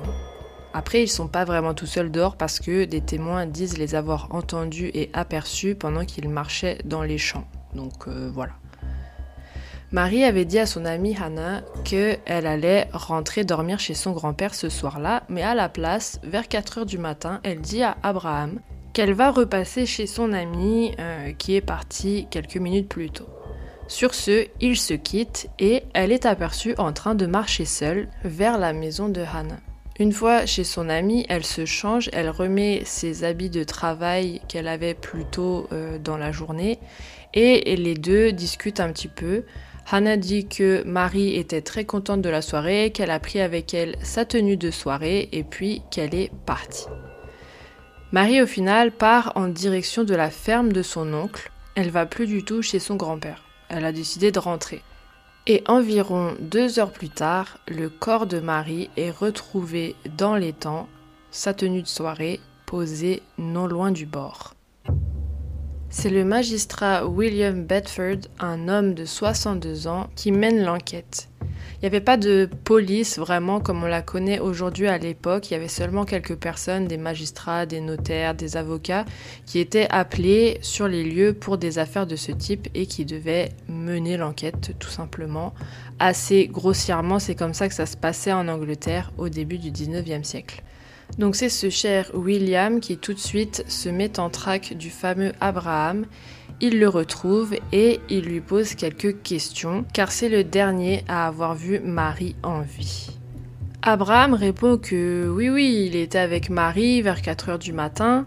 Après, 0.74 1.04
ils 1.04 1.08
sont 1.08 1.28
pas 1.28 1.46
vraiment 1.46 1.74
tout 1.74 1.86
seuls 1.86 2.12
dehors 2.12 2.36
parce 2.36 2.60
que 2.60 2.86
des 2.86 3.02
témoins 3.02 3.46
disent 3.46 3.78
les 3.78 3.94
avoir 3.94 4.34
entendus 4.34 4.90
et 4.94 5.10
aperçus 5.14 5.76
pendant 5.76 6.04
qu'ils 6.04 6.30
marchaient 6.30 6.80
dans 6.84 7.04
les 7.04 7.20
champs. 7.20 7.48
Donc 7.76 8.08
euh, 8.08 8.30
voilà. 8.34 8.54
Marie 9.92 10.24
avait 10.24 10.46
dit 10.46 10.58
à 10.58 10.66
son 10.66 10.86
amie 10.86 11.16
Hannah 11.16 11.62
qu'elle 11.84 12.48
allait 12.48 12.90
rentrer 12.94 13.44
dormir 13.44 13.80
chez 13.80 13.94
son 13.94 14.12
grand-père 14.12 14.56
ce 14.56 14.68
soir-là, 14.68 15.22
mais 15.30 15.44
à 15.44 15.54
la 15.54 15.70
place, 15.70 16.20
vers 16.24 16.48
4 16.48 16.80
heures 16.80 16.86
du 16.88 16.98
matin, 16.98 17.40
elle 17.44 17.62
dit 17.62 17.84
à 17.84 17.98
Abraham 18.02 18.60
qu'elle 18.94 19.14
va 19.14 19.30
repasser 19.30 19.86
chez 19.86 20.08
son 20.08 20.34
amie 20.34 20.96
euh, 20.98 21.32
qui 21.34 21.56
est 21.56 21.62
partie 21.62 22.28
quelques 22.32 22.58
minutes 22.58 22.90
plus 22.90 23.12
tôt. 23.12 23.30
Sur 23.88 24.16
ce, 24.16 24.48
ils 24.60 24.78
se 24.78 24.96
quittent 24.96 25.48
et 25.60 25.84
elle 25.94 26.12
est 26.12 26.26
aperçue 26.26 26.74
en 26.80 26.92
train 26.92 27.14
de 27.14 27.28
marcher 27.28 27.66
seule 27.66 28.08
vers 28.24 28.58
la 28.58 28.74
maison 28.74 29.10
de 29.10 29.22
Hannah. 29.22 29.60
Une 30.00 30.12
fois 30.12 30.48
chez 30.48 30.64
son 30.64 30.90
amie, 30.90 31.26
elle 31.30 31.46
se 31.46 31.66
change, 31.66 32.10
elle 32.14 32.30
remet 32.30 32.82
ses 32.84 33.24
habits 33.24 33.52
de 33.52 33.64
travail 33.64 34.42
qu'elle 34.48 34.68
avait 34.68 34.96
plus 34.96 35.26
tôt 35.26 35.68
euh, 35.72 36.00
dans 36.00 36.18
la 36.18 36.32
journée 36.32 36.80
et 37.36 37.76
les 37.76 37.94
deux 37.94 38.32
discutent 38.32 38.80
un 38.80 38.92
petit 38.92 39.08
peu. 39.08 39.44
Hannah 39.92 40.18
dit 40.18 40.48
que 40.48 40.84
Marie 40.86 41.36
était 41.36 41.62
très 41.62 41.86
contente 41.86 42.22
de 42.22 42.30
la 42.30 42.42
soirée, 42.42 42.92
qu'elle 42.92 43.12
a 43.12 43.20
pris 43.20 43.40
avec 43.40 43.74
elle 43.74 43.96
sa 44.02 44.26
tenue 44.26 44.58
de 44.58 44.72
soirée 44.72 45.30
et 45.32 45.44
puis 45.44 45.82
qu'elle 45.92 46.16
est 46.16 46.32
partie. 46.46 46.86
Marie 48.12 48.42
au 48.42 48.48
final 48.48 48.92
part 48.92 49.34
en 49.36 49.48
direction 49.48 50.04
de 50.04 50.16
la 50.16 50.30
ferme 50.30 50.72
de 50.72 50.82
son 50.82 51.14
oncle. 51.14 51.52
Elle 51.76 51.90
va 51.90 52.06
plus 52.06 52.28
du 52.28 52.44
tout 52.44 52.62
chez 52.62 52.80
son 52.80 52.96
grand-père. 52.96 53.44
Elle 53.70 53.86
a 53.86 53.92
décidé 53.92 54.32
de 54.32 54.40
rentrer. 54.40 54.82
Et 55.46 55.62
environ 55.68 56.36
deux 56.40 56.80
heures 56.80 56.94
plus 56.94 57.10
tard, 57.10 57.58
le 57.68 57.90
corps 57.90 58.28
de 58.28 58.40
Marie 58.40 58.90
est 58.96 59.12
retrouvé 59.12 59.98
dans 60.18 60.36
l'étang, 60.36 60.88
sa 61.32 61.54
tenue 61.54 61.82
de 61.82 61.88
soirée 61.88 62.40
posée 62.66 63.22
non 63.38 63.68
loin 63.68 63.92
du 63.92 64.06
bord. 64.06 64.54
C'est 65.90 66.10
le 66.10 66.24
magistrat 66.24 67.06
William 67.06 67.66
Bedford, 67.66 68.30
un 68.40 68.70
homme 68.70 68.94
de 68.94 69.04
62 69.04 69.88
ans, 69.88 70.08
qui 70.16 70.32
mène 70.32 70.64
l'enquête. 70.64 71.30
Il 71.84 71.88
n'y 71.88 71.98
avait 71.98 72.06
pas 72.06 72.16
de 72.16 72.50
police 72.64 73.20
vraiment 73.20 73.60
comme 73.60 73.84
on 73.84 73.88
la 73.88 74.02
connaît 74.02 74.40
aujourd'hui 74.40 74.88
à 74.88 74.98
l'époque, 74.98 75.52
il 75.52 75.56
y 75.56 75.58
avait 75.58 75.68
seulement 75.68 76.06
quelques 76.06 76.38
personnes, 76.38 76.88
des 76.88 76.96
magistrats, 76.96 77.66
des 77.66 77.82
notaires, 77.82 78.36
des 78.36 78.56
avocats, 78.56 79.04
qui 79.46 79.60
étaient 79.60 79.90
appelés 79.90 80.60
sur 80.62 80.88
les 80.88 81.04
lieux 81.04 81.34
pour 81.34 81.58
des 81.58 81.80
affaires 81.80 82.08
de 82.08 82.16
ce 82.16 82.32
type 82.32 82.70
et 82.74 82.86
qui 82.86 83.04
devaient 83.04 83.50
mener 83.68 84.16
l'enquête 84.16 84.76
tout 84.80 84.88
simplement. 84.88 85.54
Assez 86.00 86.48
grossièrement, 86.48 87.20
c'est 87.20 87.36
comme 87.36 87.54
ça 87.54 87.68
que 87.68 87.76
ça 87.76 87.86
se 87.86 87.98
passait 87.98 88.32
en 88.32 88.48
Angleterre 88.48 89.12
au 89.18 89.28
début 89.28 89.58
du 89.58 89.70
19e 89.70 90.24
siècle. 90.24 90.64
Donc 91.18 91.36
c'est 91.36 91.50
ce 91.50 91.70
cher 91.70 92.10
William 92.14 92.80
qui 92.80 92.98
tout 92.98 93.14
de 93.14 93.20
suite 93.20 93.66
se 93.68 93.90
met 93.90 94.22
en 94.22 94.30
traque 94.30 94.74
du 94.74 94.90
fameux 94.90 95.34
Abraham. 95.42 96.06
Il 96.66 96.80
le 96.80 96.88
retrouve 96.88 97.56
et 97.74 98.00
il 98.10 98.22
lui 98.22 98.40
pose 98.40 98.76
quelques 98.76 99.22
questions 99.22 99.84
car 99.92 100.14
c'est 100.14 100.30
le 100.30 100.46
dernier 100.46 101.04
à 101.10 101.28
avoir 101.28 101.56
vu 101.56 101.82
Marie 101.82 102.38
en 102.42 102.62
vie. 102.62 103.10
Abraham 103.82 104.34
répond 104.34 104.78
que 104.78 105.28
oui 105.30 105.50
oui 105.50 105.88
il 105.88 105.98
était 105.98 106.20
avec 106.20 106.50
Marie 106.50 107.02
vers 107.02 107.22
4 107.22 107.50
heures 107.50 107.60
du 107.60 107.74
matin, 107.74 108.26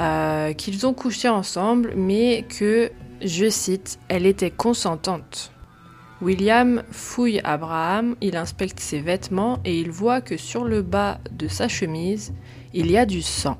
euh, 0.00 0.54
qu'ils 0.54 0.86
ont 0.86 0.94
couché 0.94 1.28
ensemble 1.28 1.92
mais 1.94 2.46
que, 2.58 2.90
je 3.20 3.50
cite, 3.50 3.98
elle 4.08 4.24
était 4.24 4.50
consentante. 4.50 5.52
William 6.22 6.84
fouille 6.90 7.42
Abraham, 7.44 8.16
il 8.22 8.38
inspecte 8.38 8.80
ses 8.80 9.00
vêtements 9.00 9.60
et 9.66 9.78
il 9.78 9.90
voit 9.90 10.22
que 10.22 10.38
sur 10.38 10.64
le 10.64 10.80
bas 10.80 11.18
de 11.32 11.48
sa 11.48 11.68
chemise, 11.68 12.32
il 12.72 12.90
y 12.90 12.96
a 12.96 13.04
du 13.04 13.20
sang. 13.20 13.58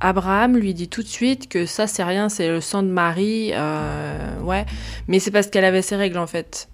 Abraham 0.00 0.56
lui 0.56 0.74
dit 0.74 0.88
tout 0.88 1.02
de 1.02 1.08
suite 1.08 1.48
que 1.48 1.64
ça 1.64 1.86
c'est 1.86 2.04
rien, 2.04 2.28
c'est 2.28 2.48
le 2.48 2.60
sang 2.60 2.82
de 2.82 2.88
Marie, 2.88 3.50
euh, 3.54 4.40
ouais, 4.42 4.66
mais 5.08 5.18
c'est 5.20 5.30
parce 5.30 5.46
qu'elle 5.46 5.64
avait 5.64 5.82
ses 5.82 5.96
règles 5.96 6.18
en 6.18 6.26
fait. 6.26 6.68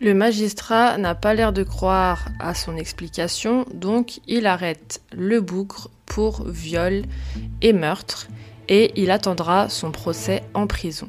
Le 0.00 0.14
magistrat 0.14 0.98
n'a 0.98 1.14
pas 1.14 1.34
l'air 1.34 1.52
de 1.52 1.62
croire 1.62 2.28
à 2.38 2.54
son 2.54 2.76
explication, 2.76 3.64
donc 3.72 4.20
il 4.26 4.46
arrête 4.46 5.00
le 5.12 5.40
bougre 5.40 5.90
pour 6.04 6.46
viol 6.46 7.02
et 7.62 7.72
meurtre 7.72 8.28
et 8.68 8.92
il 9.00 9.10
attendra 9.10 9.68
son 9.68 9.90
procès 9.90 10.42
en 10.54 10.66
prison. 10.66 11.08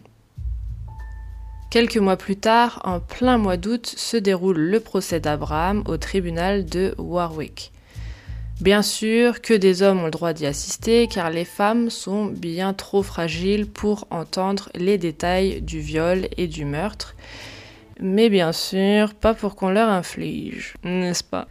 Quelques 1.69 1.97
mois 1.97 2.15
plus 2.15 2.37
tard, 2.37 2.81
en 2.85 3.01
plein 3.01 3.37
mois 3.37 3.57
d'août, 3.57 3.85
se 3.85 4.15
déroule 4.15 4.57
le 4.57 4.79
procès 4.79 5.19
d'Abraham 5.19 5.83
au 5.85 5.97
tribunal 5.97 6.65
de 6.65 6.95
Warwick. 6.97 7.73
Bien 8.61 8.81
sûr 8.81 9.41
que 9.41 9.53
des 9.53 9.83
hommes 9.83 9.99
ont 9.99 10.05
le 10.05 10.11
droit 10.11 10.33
d'y 10.33 10.47
assister 10.47 11.07
car 11.07 11.29
les 11.29 11.45
femmes 11.45 11.91
sont 11.91 12.25
bien 12.25 12.73
trop 12.73 13.03
fragiles 13.03 13.67
pour 13.67 14.07
entendre 14.09 14.69
les 14.73 14.97
détails 14.97 15.61
du 15.61 15.79
viol 15.79 16.27
et 16.37 16.47
du 16.47 16.65
meurtre. 16.65 17.15
Mais 17.99 18.29
bien 18.29 18.51
sûr, 18.51 19.13
pas 19.13 19.35
pour 19.35 19.55
qu'on 19.55 19.69
leur 19.69 19.89
inflige, 19.89 20.73
n'est-ce 20.83 21.23
pas? 21.23 21.47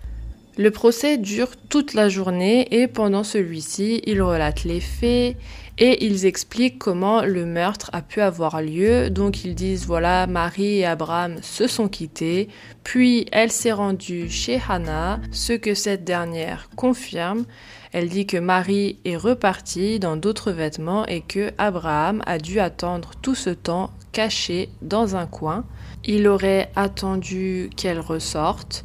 Le 0.59 0.71
procès 0.71 1.17
dure 1.17 1.51
toute 1.69 1.95
la 1.95 2.09
journée 2.09 2.67
et 2.75 2.89
pendant 2.89 3.25
celui-ci, 3.25 4.03
ils 4.05 4.23
relatent 4.23 4.65
les 4.65 4.81
faits, 4.81 5.37
et 5.79 6.05
ils 6.07 6.25
expliquent 6.25 6.79
comment 6.79 7.23
le 7.23 7.45
meurtre 7.45 7.91
a 7.93 8.03
pu 8.03 8.21
avoir 8.21 8.63
lieu. 8.63 9.11
Donc 9.11 9.45
ils 9.45 9.55
disent 9.55 9.87
voilà, 9.87 10.27
Marie 10.27 10.79
et 10.79 10.87
Abraham 10.87 11.37
se 11.43 11.67
sont 11.67 11.89
quittés, 11.89 12.49
puis 12.83 13.27
elle 13.33 13.53
s'est 13.53 13.73
rendue 13.73 14.31
chez 14.31 14.61
Hannah, 14.69 15.21
ce 15.33 15.53
que 15.53 15.75
cette 15.75 16.05
dernière 16.05 16.71
confirme. 16.77 17.45
Elle 17.93 18.09
dit 18.09 18.27
que 18.27 18.37
Marie 18.37 18.99
est 19.05 19.17
repartie 19.17 19.99
dans 19.99 20.17
d'autres 20.17 20.53
vêtements 20.53 21.07
et 21.07 21.21
que 21.21 21.53
Abraham 21.59 22.23
a 22.27 22.39
dû 22.39 22.61
attendre 22.61 23.13
tout 23.23 23.35
ce 23.35 23.51
temps 23.51 23.91
caché 24.13 24.69
dans 24.83 25.17
un 25.17 25.27
coin. 25.27 25.65
Il 26.05 26.29
aurait 26.29 26.71
attendu 26.77 27.71
qu'elle 27.77 28.01
ressorte, 28.01 28.85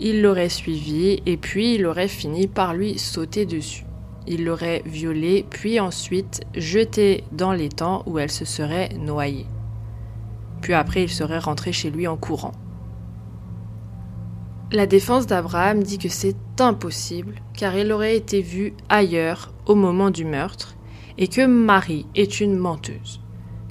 il 0.00 0.22
l'aurait 0.22 0.48
suivi 0.48 1.22
et 1.24 1.36
puis 1.36 1.74
il 1.76 1.86
aurait 1.86 2.08
fini 2.08 2.46
par 2.46 2.74
lui 2.74 2.98
sauter 2.98 3.46
dessus. 3.46 3.85
Il 4.26 4.44
l'aurait 4.44 4.82
violée, 4.84 5.46
puis 5.48 5.78
ensuite 5.78 6.42
jetée 6.54 7.24
dans 7.32 7.52
l'étang 7.52 8.02
où 8.06 8.18
elle 8.18 8.30
se 8.30 8.44
serait 8.44 8.90
noyée. 8.98 9.46
Puis 10.62 10.74
après, 10.74 11.04
il 11.04 11.10
serait 11.10 11.38
rentré 11.38 11.72
chez 11.72 11.90
lui 11.90 12.06
en 12.06 12.16
courant. 12.16 12.52
La 14.72 14.86
défense 14.86 15.28
d'Abraham 15.28 15.82
dit 15.84 15.98
que 15.98 16.08
c'est 16.08 16.36
impossible 16.58 17.36
car 17.54 17.76
il 17.76 17.92
aurait 17.92 18.16
été 18.16 18.42
vu 18.42 18.74
ailleurs 18.88 19.52
au 19.66 19.76
moment 19.76 20.10
du 20.10 20.24
meurtre 20.24 20.74
et 21.18 21.28
que 21.28 21.46
Marie 21.46 22.06
est 22.16 22.40
une 22.40 22.56
menteuse. 22.56 23.20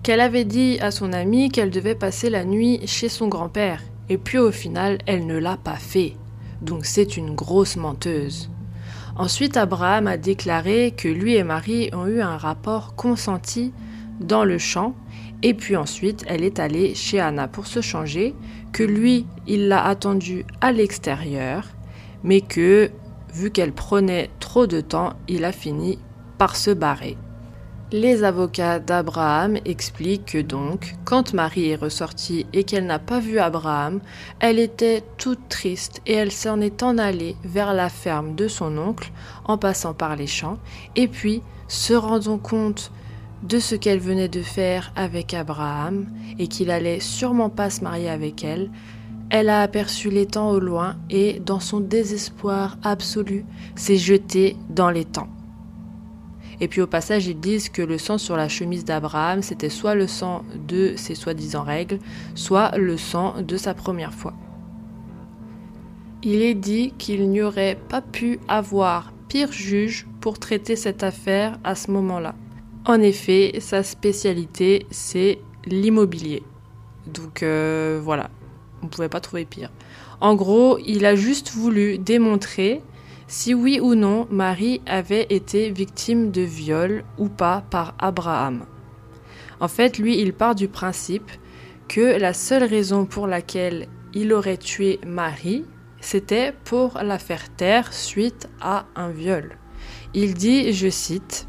Qu'elle 0.03 0.21
avait 0.21 0.45
dit 0.45 0.77
à 0.79 0.91
son 0.91 1.12
amie 1.12 1.50
qu'elle 1.50 1.69
devait 1.69 1.95
passer 1.95 2.29
la 2.29 2.45
nuit 2.45 2.79
chez 2.85 3.09
son 3.09 3.27
grand-père 3.27 3.81
et 4.07 4.17
puis 4.17 4.38
au 4.38 4.51
final 4.51 5.00
elle 5.05 5.25
ne 5.25 5.38
l'a 5.38 5.57
pas 5.57 5.75
fait. 5.75 6.15
Donc 6.62 6.85
c'est 6.85 7.17
une 7.17 7.35
grosse 7.35 7.75
menteuse. 7.75 8.50
Ensuite, 9.17 9.55
Abraham 9.55 10.07
a 10.07 10.17
déclaré 10.17 10.93
que 10.95 11.07
lui 11.07 11.36
et 11.36 11.43
Marie 11.43 11.89
ont 11.93 12.05
eu 12.05 12.22
un 12.22 12.36
rapport 12.36 12.95
consenti 12.95 13.74
dans 14.19 14.43
le 14.43 14.57
champ, 14.57 14.93
et 15.41 15.53
puis 15.53 15.77
ensuite, 15.77 16.25
elle 16.27 16.43
est 16.43 16.60
allée 16.60 16.95
chez 16.95 17.22
Anna 17.22 17.48
pour 17.48 17.65
se 17.65 17.79
changer, 17.81 18.36
que 18.74 18.84
lui, 18.84 19.25
il 19.48 19.69
l'a 19.69 19.86
attendue 19.86 20.45
à 20.60 20.74
l'extérieur, 20.74 21.69
mais 22.24 22.41
que, 22.41 22.91
vu 23.34 23.51
qu'elle 23.51 23.72
prenait 23.72 24.29
trop 24.41 24.67
de 24.67 24.81
temps, 24.81 25.13
il 25.29 25.45
a 25.45 25.53
fini 25.53 25.98
par 26.38 26.57
se 26.57 26.72
barrer. 26.72 27.17
Les 27.92 28.24
avocats 28.24 28.80
d'Abraham 28.80 29.58
expliquent 29.63 30.25
que 30.25 30.42
donc, 30.42 30.96
quand 31.06 31.36
Marie 31.36 31.70
est 31.70 31.75
ressortie 31.75 32.48
et 32.51 32.63
qu'elle 32.63 32.88
n'a 32.88 32.98
pas 32.98 33.20
vu 33.20 33.38
Abraham, 33.38 34.00
elle 34.39 34.58
était 34.58 35.04
toute 35.18 35.50
triste 35.50 36.01
et 36.08 36.13
elle 36.13 36.32
s'en 36.32 36.62
est 36.62 36.82
en 36.82 36.98
allée 36.98 37.36
vers 37.44 37.75
la 37.75 37.89
ferme 37.89 38.34
de 38.34 38.48
son 38.48 38.80
oncle 38.80 39.12
en 39.46 39.60
passant 39.60 39.94
par 39.94 40.15
les 40.15 40.25
champs, 40.25 40.58
et 40.96 41.08
puis, 41.08 41.44
se 41.68 41.94
rendant 41.94 42.39
compte 42.39 42.92
de 43.44 43.60
ce 43.60 43.75
qu'elle 43.75 44.00
venait 44.00 44.30
de 44.30 44.42
faire 44.42 44.92
avec 44.96 45.36
Abraham 45.36 46.08
et 46.39 46.48
qu'il 46.48 46.72
allait 46.72 47.00
sûrement 47.00 47.51
pas 47.51 47.70
se 47.70 47.84
marier 47.84 48.10
avec 48.10 48.44
elle, 48.44 48.72
elle 49.30 49.50
a 49.50 49.62
aperçu 49.62 50.10
l'étang 50.10 50.50
au 50.50 50.60
loin 50.60 50.96
et, 51.12 51.39
dans 51.39 51.60
son 51.60 51.82
désespoir 51.82 52.77
absolu, 52.84 53.46
s'est 53.75 53.98
jetée 53.98 54.58
dans 54.70 54.89
l'étang. 54.89 55.27
Et 56.62 56.67
puis 56.67 56.81
au 56.81 56.88
passage, 56.88 57.27
ils 57.27 57.39
disent 57.39 57.69
que 57.69 57.81
le 57.81 57.97
sang 57.97 58.17
sur 58.17 58.38
la 58.38 58.47
chemise 58.47 58.85
d'Abraham, 58.85 59.41
c'était 59.41 59.69
soit 59.69 59.95
le 59.95 60.07
sang 60.07 60.43
de 60.67 60.93
ses 60.95 61.15
soi-disant 61.15 61.63
règles, 61.63 62.00
soit 62.33 62.77
le 62.77 62.97
sang 62.97 63.41
de 63.41 63.57
sa 63.57 63.74
première 63.74 64.13
fois. 64.13 64.33
Il 66.24 66.41
est 66.41 66.55
dit 66.55 66.93
qu'il 66.97 67.29
n'y 67.29 67.41
aurait 67.41 67.77
pas 67.89 68.01
pu 68.01 68.39
avoir 68.47 69.13
pire 69.27 69.51
juge 69.51 70.07
pour 70.21 70.39
traiter 70.39 70.75
cette 70.75 71.03
affaire 71.03 71.59
à 71.63 71.75
ce 71.75 71.91
moment-là. 71.91 72.35
En 72.85 73.01
effet, 73.01 73.55
sa 73.59 73.83
spécialité, 73.83 74.85
c'est 74.91 75.39
l'immobilier. 75.65 76.43
Donc 77.07 77.43
euh, 77.43 78.00
voilà, 78.03 78.29
on 78.81 78.85
ne 78.85 78.91
pouvait 78.91 79.09
pas 79.09 79.19
trouver 79.19 79.45
pire. 79.45 79.71
En 80.21 80.35
gros, 80.35 80.79
il 80.79 81.05
a 81.05 81.15
juste 81.15 81.51
voulu 81.51 81.97
démontrer 81.97 82.81
si 83.27 83.53
oui 83.53 83.79
ou 83.79 83.96
non 83.96 84.27
Marie 84.29 84.82
avait 84.86 85.27
été 85.29 85.72
victime 85.72 86.32
de 86.32 86.41
viol 86.41 87.03
ou 87.17 87.27
pas 87.27 87.63
par 87.70 87.96
Abraham. 88.00 88.65
En 89.60 89.67
fait, 89.67 89.98
lui, 89.98 90.20
il 90.20 90.34
part 90.34 90.55
du 90.55 90.67
principe 90.67 91.32
que 91.88 92.20
la 92.20 92.34
seule 92.34 92.63
raison 92.63 93.05
pour 93.05 93.27
laquelle 93.27 93.88
il 94.13 94.34
aurait 94.34 94.58
tué 94.58 95.00
Marie, 95.05 95.65
c'était 96.01 96.53
pour 96.65 97.00
la 97.01 97.20
faire 97.20 97.50
taire 97.55 97.94
suite 97.94 98.48
à 98.62 98.86
un 98.96 99.10
viol. 99.10 99.58
Il 100.13 100.34
dit, 100.34 100.72
je 100.72 100.89
cite, 100.89 101.48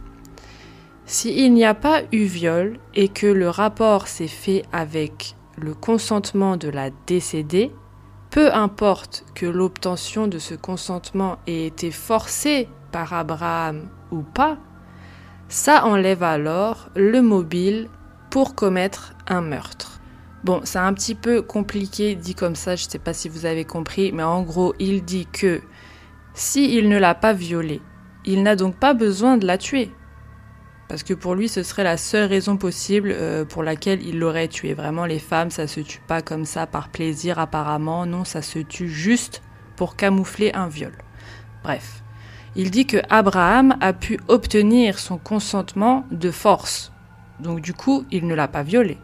S'il 1.05 1.53
n'y 1.53 1.65
a 1.65 1.75
pas 1.75 2.03
eu 2.13 2.25
viol 2.25 2.79
et 2.95 3.09
que 3.09 3.27
le 3.27 3.49
rapport 3.49 4.09
s'est 4.09 4.27
fait 4.27 4.65
avec 4.73 5.37
le 5.59 5.75
consentement 5.75 6.57
de 6.57 6.69
la 6.69 6.91
décédée, 7.07 7.71
peu 8.37 8.53
importe 8.53 9.25
que 9.35 9.47
l'obtention 9.47 10.27
de 10.27 10.39
ce 10.39 10.55
consentement 10.55 11.39
ait 11.47 11.65
été 11.65 11.91
forcée 11.91 12.69
par 12.93 13.15
Abraham 13.15 13.89
ou 14.11 14.21
pas, 14.21 14.59
ça 15.49 15.87
enlève 15.87 16.23
alors 16.23 16.91
le 16.95 17.23
mobile 17.23 17.89
pour 18.29 18.55
commettre 18.55 19.15
un 19.27 19.41
meurtre. 19.41 20.01
Bon, 20.45 20.61
c'est 20.65 20.79
un 20.79 20.93
petit 20.93 21.15
peu 21.15 21.41
compliqué 21.41 22.15
dit 22.15 22.35
comme 22.35 22.57
ça, 22.57 22.77
je 22.77 22.85
ne 22.85 22.91
sais 22.91 22.99
pas 22.99 23.15
si 23.15 23.31
vous 23.31 23.47
avez 23.47 23.65
compris, 23.65 24.13
mais 24.13 24.23
en 24.23 24.43
gros, 24.43 24.75
il 24.79 25.03
dit 25.03 25.27
que 25.33 25.63
si 26.35 26.77
il 26.77 26.91
ne 26.91 26.99
l'a 26.99 27.15
pas 27.15 27.33
violée, 27.33 27.81
il 28.27 28.43
n'a 28.43 28.55
donc 28.55 28.77
pas 28.77 28.93
besoin 28.93 29.39
de 29.39 29.47
la 29.47 29.57
tuer. 29.57 29.91
Parce 30.89 31.03
que 31.03 31.15
pour 31.15 31.35
lui, 31.35 31.49
ce 31.49 31.63
serait 31.63 31.85
la 31.85 31.97
seule 31.97 32.29
raison 32.29 32.57
possible 32.57 33.11
euh, 33.13 33.45
pour 33.45 33.63
laquelle 33.63 34.07
il 34.07 34.19
l'aurait 34.19 34.49
tué. 34.49 34.73
Vraiment, 34.73 35.05
les 35.05 35.19
femmes, 35.19 35.51
ça 35.51 35.67
se 35.67 35.81
tue 35.81 36.01
pas 36.07 36.23
comme 36.23 36.45
ça 36.45 36.67
par 36.67 36.89
plaisir 36.89 37.39
apparemment. 37.39 38.07
Non, 38.07 38.25
ça 38.25 38.41
se 38.43 38.61
tue 38.61 38.89
juste 38.89 39.43
pour 39.75 39.97
camoufler 39.97 40.53
un 40.53 40.69
viol. 40.69 40.93
Bref. 41.63 42.03
Il 42.55 42.71
dit 42.71 42.87
que 42.87 42.99
Abraham 43.11 43.77
a 43.83 43.93
pu 43.93 44.19
obtenir 44.29 44.99
son 44.99 45.19
consentement 45.19 46.07
de 46.11 46.31
force. 46.31 46.91
Donc 47.39 47.61
du 47.61 47.75
coup, 47.75 48.07
il 48.11 48.27
ne 48.27 48.35
l'a 48.35 48.49
pas 48.49 48.63
violé. 48.63 48.97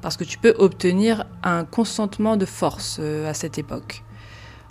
Parce 0.00 0.16
que 0.16 0.24
tu 0.24 0.38
peux 0.38 0.54
obtenir 0.58 1.26
un 1.42 1.64
consentement 1.64 2.36
de 2.36 2.46
force 2.46 2.96
euh, 2.98 3.28
à 3.28 3.34
cette 3.34 3.58
époque. 3.58 4.04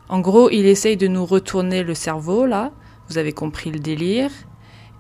En 0.10 0.20
gros, 0.20 0.50
il 0.50 0.66
essaye 0.66 0.98
de 0.98 1.08
nous 1.08 1.26
retourner 1.26 1.84
le 1.84 1.94
cerveau, 1.94 2.46
là. 2.46 2.72
Vous 3.08 3.18
avez 3.18 3.34
compris 3.34 3.72
le 3.72 3.80
délire. 3.80 4.32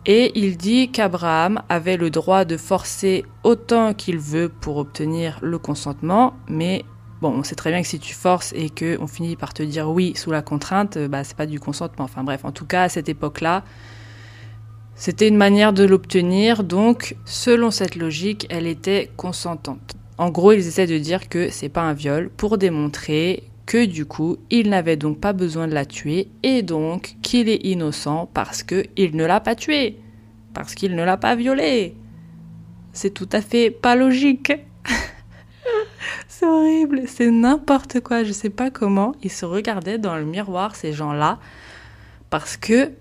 Et 0.05 0.31
il 0.33 0.57
dit 0.57 0.89
qu'Abraham 0.89 1.61
avait 1.69 1.97
le 1.97 2.09
droit 2.09 2.43
de 2.43 2.57
forcer 2.57 3.23
autant 3.43 3.93
qu'il 3.93 4.17
veut 4.17 4.49
pour 4.49 4.77
obtenir 4.77 5.37
le 5.43 5.59
consentement, 5.59 6.33
mais 6.47 6.83
bon, 7.21 7.29
on 7.29 7.43
sait 7.43 7.53
très 7.53 7.69
bien 7.69 7.81
que 7.81 7.87
si 7.87 7.99
tu 7.99 8.15
forces 8.15 8.51
et 8.53 8.71
qu'on 8.71 9.05
finit 9.05 9.35
par 9.35 9.53
te 9.53 9.61
dire 9.61 9.91
oui 9.91 10.13
sous 10.15 10.31
la 10.31 10.41
contrainte, 10.41 10.97
bah 10.97 11.23
c'est 11.23 11.37
pas 11.37 11.45
du 11.45 11.59
consentement. 11.59 12.05
Enfin 12.05 12.23
bref, 12.23 12.45
en 12.45 12.51
tout 12.51 12.65
cas 12.65 12.83
à 12.83 12.89
cette 12.89 13.09
époque-là, 13.09 13.63
c'était 14.95 15.27
une 15.27 15.37
manière 15.37 15.71
de 15.71 15.83
l'obtenir, 15.83 16.63
donc 16.63 17.15
selon 17.25 17.69
cette 17.69 17.95
logique, 17.95 18.47
elle 18.49 18.65
était 18.65 19.11
consentante. 19.17 19.95
En 20.17 20.29
gros, 20.29 20.51
ils 20.51 20.67
essaient 20.67 20.87
de 20.87 20.97
dire 20.97 21.29
que 21.29 21.49
c'est 21.49 21.69
pas 21.69 21.81
un 21.81 21.93
viol 21.93 22.29
pour 22.37 22.57
démontrer 22.57 23.50
que 23.71 23.85
du 23.85 24.05
coup, 24.05 24.35
il 24.49 24.69
n'avait 24.69 24.97
donc 24.97 25.21
pas 25.21 25.31
besoin 25.31 25.65
de 25.65 25.73
la 25.73 25.85
tuer 25.85 26.27
et 26.43 26.61
donc 26.61 27.15
qu'il 27.21 27.47
est 27.47 27.65
innocent 27.65 28.29
parce 28.33 28.63
qu'il 28.63 29.15
ne 29.15 29.23
l'a 29.23 29.39
pas 29.39 29.55
tuée, 29.55 29.97
parce 30.53 30.75
qu'il 30.75 30.93
ne 30.93 31.05
l'a 31.05 31.15
pas 31.15 31.37
violée. 31.37 31.95
C'est 32.91 33.13
tout 33.13 33.29
à 33.31 33.39
fait 33.39 33.71
pas 33.71 33.95
logique. 33.95 34.51
c'est 36.27 36.45
horrible, 36.45 37.03
c'est 37.07 37.31
n'importe 37.31 38.01
quoi, 38.01 38.25
je 38.25 38.33
sais 38.33 38.49
pas 38.49 38.71
comment 38.71 39.15
ils 39.23 39.31
se 39.31 39.45
regardaient 39.45 39.99
dans 39.99 40.17
le 40.17 40.25
miroir 40.25 40.75
ces 40.75 40.91
gens-là 40.91 41.39
parce 42.29 42.57
que 42.57 42.91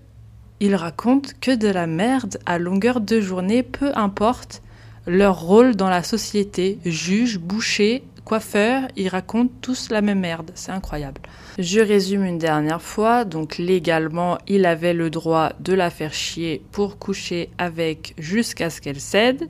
ils 0.61 0.75
racontent 0.75 1.31
que 1.41 1.53
de 1.53 1.67
la 1.67 1.85
merde 1.85 2.39
à 2.45 2.57
longueur 2.57 3.01
de 3.01 3.19
journée, 3.19 3.61
peu 3.61 3.91
importe 3.93 4.61
leur 5.05 5.41
rôle 5.41 5.75
dans 5.75 5.89
la 5.89 6.03
société, 6.03 6.79
juge, 6.85 7.39
boucher, 7.39 8.05
coiffeurs, 8.31 8.83
ils 8.95 9.09
racontent 9.09 9.53
tous 9.59 9.89
la 9.89 9.99
même 9.99 10.21
merde. 10.21 10.51
C'est 10.55 10.71
incroyable. 10.71 11.19
Je 11.59 11.81
résume 11.81 12.23
une 12.23 12.37
dernière 12.37 12.81
fois. 12.81 13.25
Donc 13.25 13.57
légalement, 13.57 14.37
il 14.47 14.65
avait 14.65 14.93
le 14.93 15.09
droit 15.09 15.51
de 15.59 15.73
la 15.73 15.89
faire 15.89 16.13
chier 16.13 16.63
pour 16.71 16.97
coucher 16.97 17.49
avec 17.57 18.13
jusqu'à 18.17 18.69
ce 18.69 18.79
qu'elle 18.79 19.01
cède, 19.01 19.49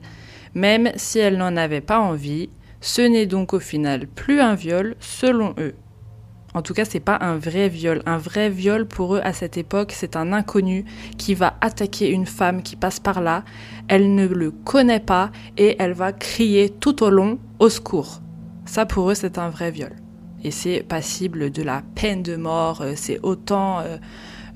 même 0.56 0.90
si 0.96 1.20
elle 1.20 1.36
n'en 1.36 1.56
avait 1.56 1.80
pas 1.80 2.00
envie. 2.00 2.50
Ce 2.80 3.02
n'est 3.02 3.26
donc 3.26 3.54
au 3.54 3.60
final 3.60 4.08
plus 4.08 4.40
un 4.40 4.56
viol 4.56 4.96
selon 4.98 5.54
eux. 5.58 5.76
En 6.52 6.62
tout 6.62 6.74
cas, 6.74 6.84
c'est 6.84 6.98
pas 6.98 7.18
un 7.20 7.36
vrai 7.36 7.68
viol. 7.68 8.02
Un 8.04 8.18
vrai 8.18 8.50
viol 8.50 8.88
pour 8.88 9.14
eux 9.14 9.20
à 9.22 9.32
cette 9.32 9.56
époque, 9.56 9.92
c'est 9.94 10.16
un 10.16 10.32
inconnu 10.32 10.86
qui 11.18 11.34
va 11.34 11.54
attaquer 11.60 12.10
une 12.10 12.26
femme 12.26 12.64
qui 12.64 12.74
passe 12.74 12.98
par 12.98 13.20
là. 13.20 13.44
Elle 13.86 14.16
ne 14.16 14.26
le 14.26 14.50
connaît 14.50 14.98
pas 14.98 15.30
et 15.56 15.76
elle 15.78 15.92
va 15.92 16.12
crier 16.12 16.68
tout 16.68 17.04
au 17.04 17.10
long 17.10 17.38
au 17.60 17.68
secours. 17.68 18.22
Ça, 18.72 18.86
pour 18.86 19.10
eux, 19.10 19.14
c'est 19.14 19.36
un 19.36 19.50
vrai 19.50 19.70
viol. 19.70 19.92
Et 20.44 20.50
c'est 20.50 20.82
passible 20.82 21.50
de 21.50 21.62
la 21.62 21.82
peine 21.94 22.22
de 22.22 22.36
mort. 22.36 22.80
Euh, 22.80 22.94
c'est 22.96 23.20
autant 23.22 23.80
euh, 23.80 23.98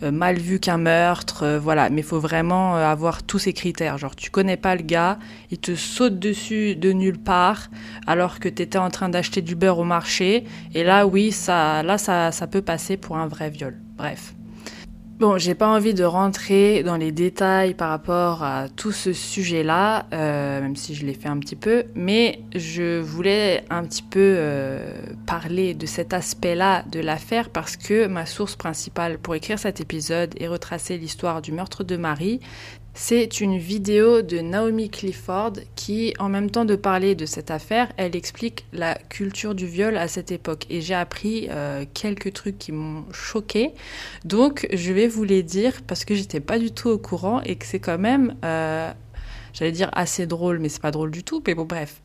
euh, 0.03 0.11
mal 0.11 0.39
vu 0.39 0.59
qu'un 0.59 0.79
meurtre. 0.79 1.59
voilà. 1.63 1.91
Mais 1.91 2.01
il 2.01 2.03
faut 2.03 2.19
vraiment 2.19 2.77
avoir 2.77 3.23
tous 3.23 3.39
ces 3.39 3.53
critères. 3.53 3.99
Genre, 3.99 4.17
tu 4.17 4.31
connais 4.31 4.57
pas 4.57 4.75
le 4.75 4.85
gars, 4.85 5.19
il 5.51 5.59
te 5.59 5.75
saute 5.75 6.19
dessus 6.19 6.77
de 6.77 6.93
nulle 6.93 7.19
part, 7.19 7.69
alors 8.07 8.41
que 8.41 8.49
tu 8.49 8.63
étais 8.63 8.79
en 8.79 8.89
train 8.89 9.11
d'acheter 9.11 9.43
du 9.43 9.55
beurre 9.55 9.81
au 9.81 9.85
marché. 9.85 10.45
Et 10.75 10.83
là, 10.83 11.07
oui, 11.07 11.31
ça, 11.31 11.83
là, 11.83 11.99
ça, 11.99 12.33
ça 12.33 12.47
peut 12.47 12.63
passer 12.63 12.97
pour 12.97 13.19
un 13.19 13.27
vrai 13.27 13.51
viol. 13.51 13.77
Bref. 13.99 14.36
Bon, 15.19 15.39
j'ai 15.39 15.55
pas 15.55 15.69
envie 15.69 15.95
de 15.95 16.05
rentrer 16.05 16.83
dans 16.83 16.99
les 16.99 17.11
détails 17.11 17.73
par 17.73 17.89
rapport 17.89 18.43
à 18.43 18.69
tout 18.69 18.93
ce 18.93 19.15
sujet-là, 19.15 20.05
euh, 20.13 20.61
même 20.61 20.77
si 20.77 20.95
je 20.95 21.07
l'ai 21.07 21.15
fait 21.15 21.31
un 21.31 21.39
petit 21.39 21.57
peu, 21.57 21.85
mais 21.95 22.41
je 22.55 23.01
voulais 23.01 23.65
un 23.71 23.83
petit 23.85 24.03
peu 24.03 24.35
euh, 24.37 24.93
parler 25.25 25.73
de 25.73 25.87
cet 25.87 26.13
aspect-là 26.13 26.85
de 26.93 27.01
l'affaire 27.01 27.49
parce 27.49 27.79
que 27.79 28.07
ma 28.07 28.27
source 28.27 28.57
principale 28.57 29.17
pour 29.17 29.35
écrire 29.35 29.59
cet 29.59 29.81
épisode 29.81 30.35
et 30.37 30.49
retracer 30.49 30.99
l'histoire 30.99 31.41
du 31.41 31.51
meurtre 31.51 31.83
de 31.83 31.97
Marie, 31.97 32.41
c'est 32.99 33.43
une 33.43 33.59
vidéo 33.59 34.23
de 34.23 34.39
Naomi 34.39 34.89
Clifford 34.89 35.53
qui, 35.77 36.15
en 36.19 36.31
même 36.31 36.51
temps 36.51 36.65
de 36.65 36.77
parler 36.77 37.15
de 37.15 37.27
cette 37.27 37.51
affaire, 37.51 37.93
elle 37.99 38.17
explique 38.17 38.65
la 38.73 38.95
culture 38.95 39.55
du 39.55 39.67
viol 39.67 39.99
à 39.99 40.09
cette 40.09 40.33
époque. 40.33 40.65
Et 40.71 40.81
j'ai 40.81 40.95
appris 40.95 41.47
euh, 41.51 41.85
quelques 41.93 42.33
trucs 42.33 42.59
qui 42.59 42.73
m'ont 42.73 43.05
choqué. 43.13 43.73
Donc, 44.25 44.67
je 44.73 44.95
vais 44.95 45.09
vous 45.09 45.25
les 45.25 45.43
dire 45.43 45.83
parce 45.87 46.07
que 46.07 46.15
j'étais 46.15 46.41
pas 46.41 46.59
du 46.59 46.73
tout 46.73 46.89
au 46.89 46.97
courant 46.97 47.43
et 47.43 47.57
que 47.57 47.67
c'est 47.67 47.81
quand 47.81 47.99
même, 47.99 48.35
euh, 48.47 48.91
j'allais 49.53 49.73
dire 49.73 49.91
assez 49.93 50.27
drôle, 50.27 50.59
mais 50.59 50.71
c'est 50.71 50.81
pas 50.81 50.91
drôle 50.91 51.11
du 51.11 51.23
tout. 51.23 51.43
Mais 51.47 51.55
bon, 51.55 51.67
bref. 51.67 52.01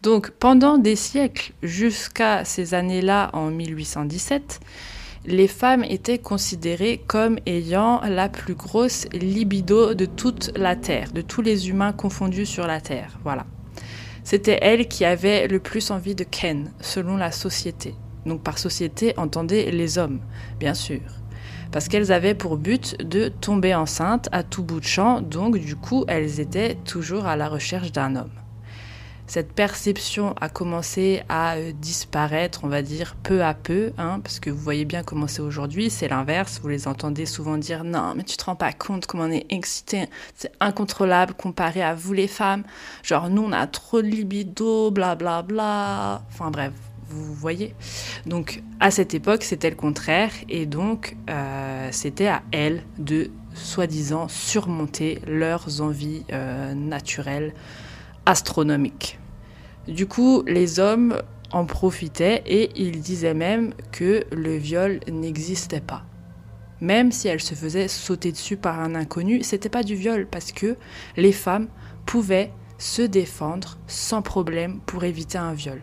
Donc, 0.00 0.30
pendant 0.30 0.78
des 0.78 0.96
siècles, 0.96 1.52
jusqu'à 1.62 2.46
ces 2.46 2.72
années-là, 2.72 3.28
en 3.34 3.50
1817, 3.50 4.60
les 5.26 5.48
femmes 5.48 5.84
étaient 5.84 6.18
considérées 6.18 7.02
comme 7.06 7.38
ayant 7.46 8.00
la 8.00 8.28
plus 8.28 8.54
grosse 8.54 9.06
libido 9.12 9.94
de 9.94 10.06
toute 10.06 10.50
la 10.56 10.76
Terre, 10.76 11.12
de 11.12 11.20
tous 11.20 11.42
les 11.42 11.68
humains 11.68 11.92
confondus 11.92 12.46
sur 12.46 12.66
la 12.66 12.80
Terre. 12.80 13.18
Voilà. 13.22 13.46
C'était 14.24 14.58
elles 14.62 14.88
qui 14.88 15.04
avaient 15.04 15.46
le 15.46 15.60
plus 15.60 15.90
envie 15.90 16.14
de 16.14 16.24
Ken, 16.24 16.70
selon 16.80 17.16
la 17.16 17.32
société. 17.32 17.94
Donc 18.26 18.42
par 18.42 18.58
société, 18.58 19.14
entendez 19.16 19.70
les 19.70 19.98
hommes, 19.98 20.20
bien 20.58 20.74
sûr. 20.74 21.00
parce 21.72 21.88
qu'elles 21.88 22.12
avaient 22.12 22.34
pour 22.34 22.56
but 22.56 22.96
de 23.02 23.28
tomber 23.28 23.74
enceinte 23.74 24.28
à 24.32 24.42
tout 24.42 24.62
bout 24.62 24.80
de 24.80 24.84
champ, 24.84 25.20
donc 25.20 25.58
du 25.58 25.76
coup 25.76 26.04
elles 26.08 26.40
étaient 26.40 26.76
toujours 26.84 27.26
à 27.26 27.36
la 27.36 27.48
recherche 27.48 27.92
d'un 27.92 28.16
homme. 28.16 28.39
Cette 29.30 29.52
perception 29.52 30.34
a 30.40 30.48
commencé 30.48 31.22
à 31.28 31.54
euh, 31.54 31.70
disparaître, 31.70 32.64
on 32.64 32.66
va 32.66 32.82
dire, 32.82 33.14
peu 33.22 33.44
à 33.44 33.54
peu, 33.54 33.92
hein, 33.96 34.18
parce 34.24 34.40
que 34.40 34.50
vous 34.50 34.58
voyez 34.58 34.84
bien 34.84 35.04
comment 35.04 35.28
c'est 35.28 35.40
aujourd'hui, 35.40 35.88
c'est 35.88 36.08
l'inverse, 36.08 36.58
vous 36.60 36.68
les 36.68 36.88
entendez 36.88 37.26
souvent 37.26 37.56
dire 37.56 37.84
non, 37.84 38.14
mais 38.16 38.24
tu 38.24 38.36
te 38.36 38.44
rends 38.44 38.56
pas 38.56 38.72
compte 38.72 39.06
comment 39.06 39.26
on 39.26 39.30
est 39.30 39.46
excité, 39.50 40.08
c'est 40.34 40.50
incontrôlable 40.58 41.34
comparé 41.34 41.80
à 41.80 41.94
vous 41.94 42.12
les 42.12 42.26
femmes, 42.26 42.64
genre 43.04 43.30
nous 43.30 43.42
on 43.42 43.52
a 43.52 43.68
trop 43.68 44.02
de 44.02 44.08
libido, 44.08 44.90
blablabla, 44.90 45.42
bla, 45.42 45.54
bla. 45.54 46.22
enfin 46.32 46.50
bref, 46.50 46.72
vous 47.06 47.32
voyez. 47.32 47.76
Donc 48.26 48.64
à 48.80 48.90
cette 48.90 49.14
époque, 49.14 49.44
c'était 49.44 49.70
le 49.70 49.76
contraire, 49.76 50.32
et 50.48 50.66
donc 50.66 51.16
euh, 51.28 51.88
c'était 51.92 52.26
à 52.26 52.42
elles 52.50 52.82
de 52.98 53.30
soi-disant 53.54 54.26
surmonter 54.26 55.22
leurs 55.28 55.82
envies 55.82 56.24
euh, 56.32 56.74
naturelles 56.74 57.54
astronomiques. 58.26 59.19
Du 59.88 60.06
coup, 60.06 60.42
les 60.46 60.78
hommes 60.78 61.20
en 61.52 61.64
profitaient 61.64 62.42
et 62.46 62.70
ils 62.76 63.00
disaient 63.00 63.34
même 63.34 63.74
que 63.92 64.24
le 64.30 64.56
viol 64.56 65.00
n'existait 65.10 65.80
pas. 65.80 66.04
Même 66.80 67.12
si 67.12 67.28
elles 67.28 67.42
se 67.42 67.54
faisaient 67.54 67.88
sauter 67.88 68.32
dessus 68.32 68.56
par 68.56 68.80
un 68.80 68.94
inconnu, 68.94 69.42
c'était 69.42 69.68
pas 69.68 69.82
du 69.82 69.94
viol 69.94 70.26
parce 70.26 70.52
que 70.52 70.76
les 71.16 71.32
femmes 71.32 71.68
pouvaient 72.06 72.52
se 72.78 73.02
défendre 73.02 73.78
sans 73.86 74.22
problème 74.22 74.80
pour 74.86 75.04
éviter 75.04 75.38
un 75.38 75.52
viol. 75.52 75.80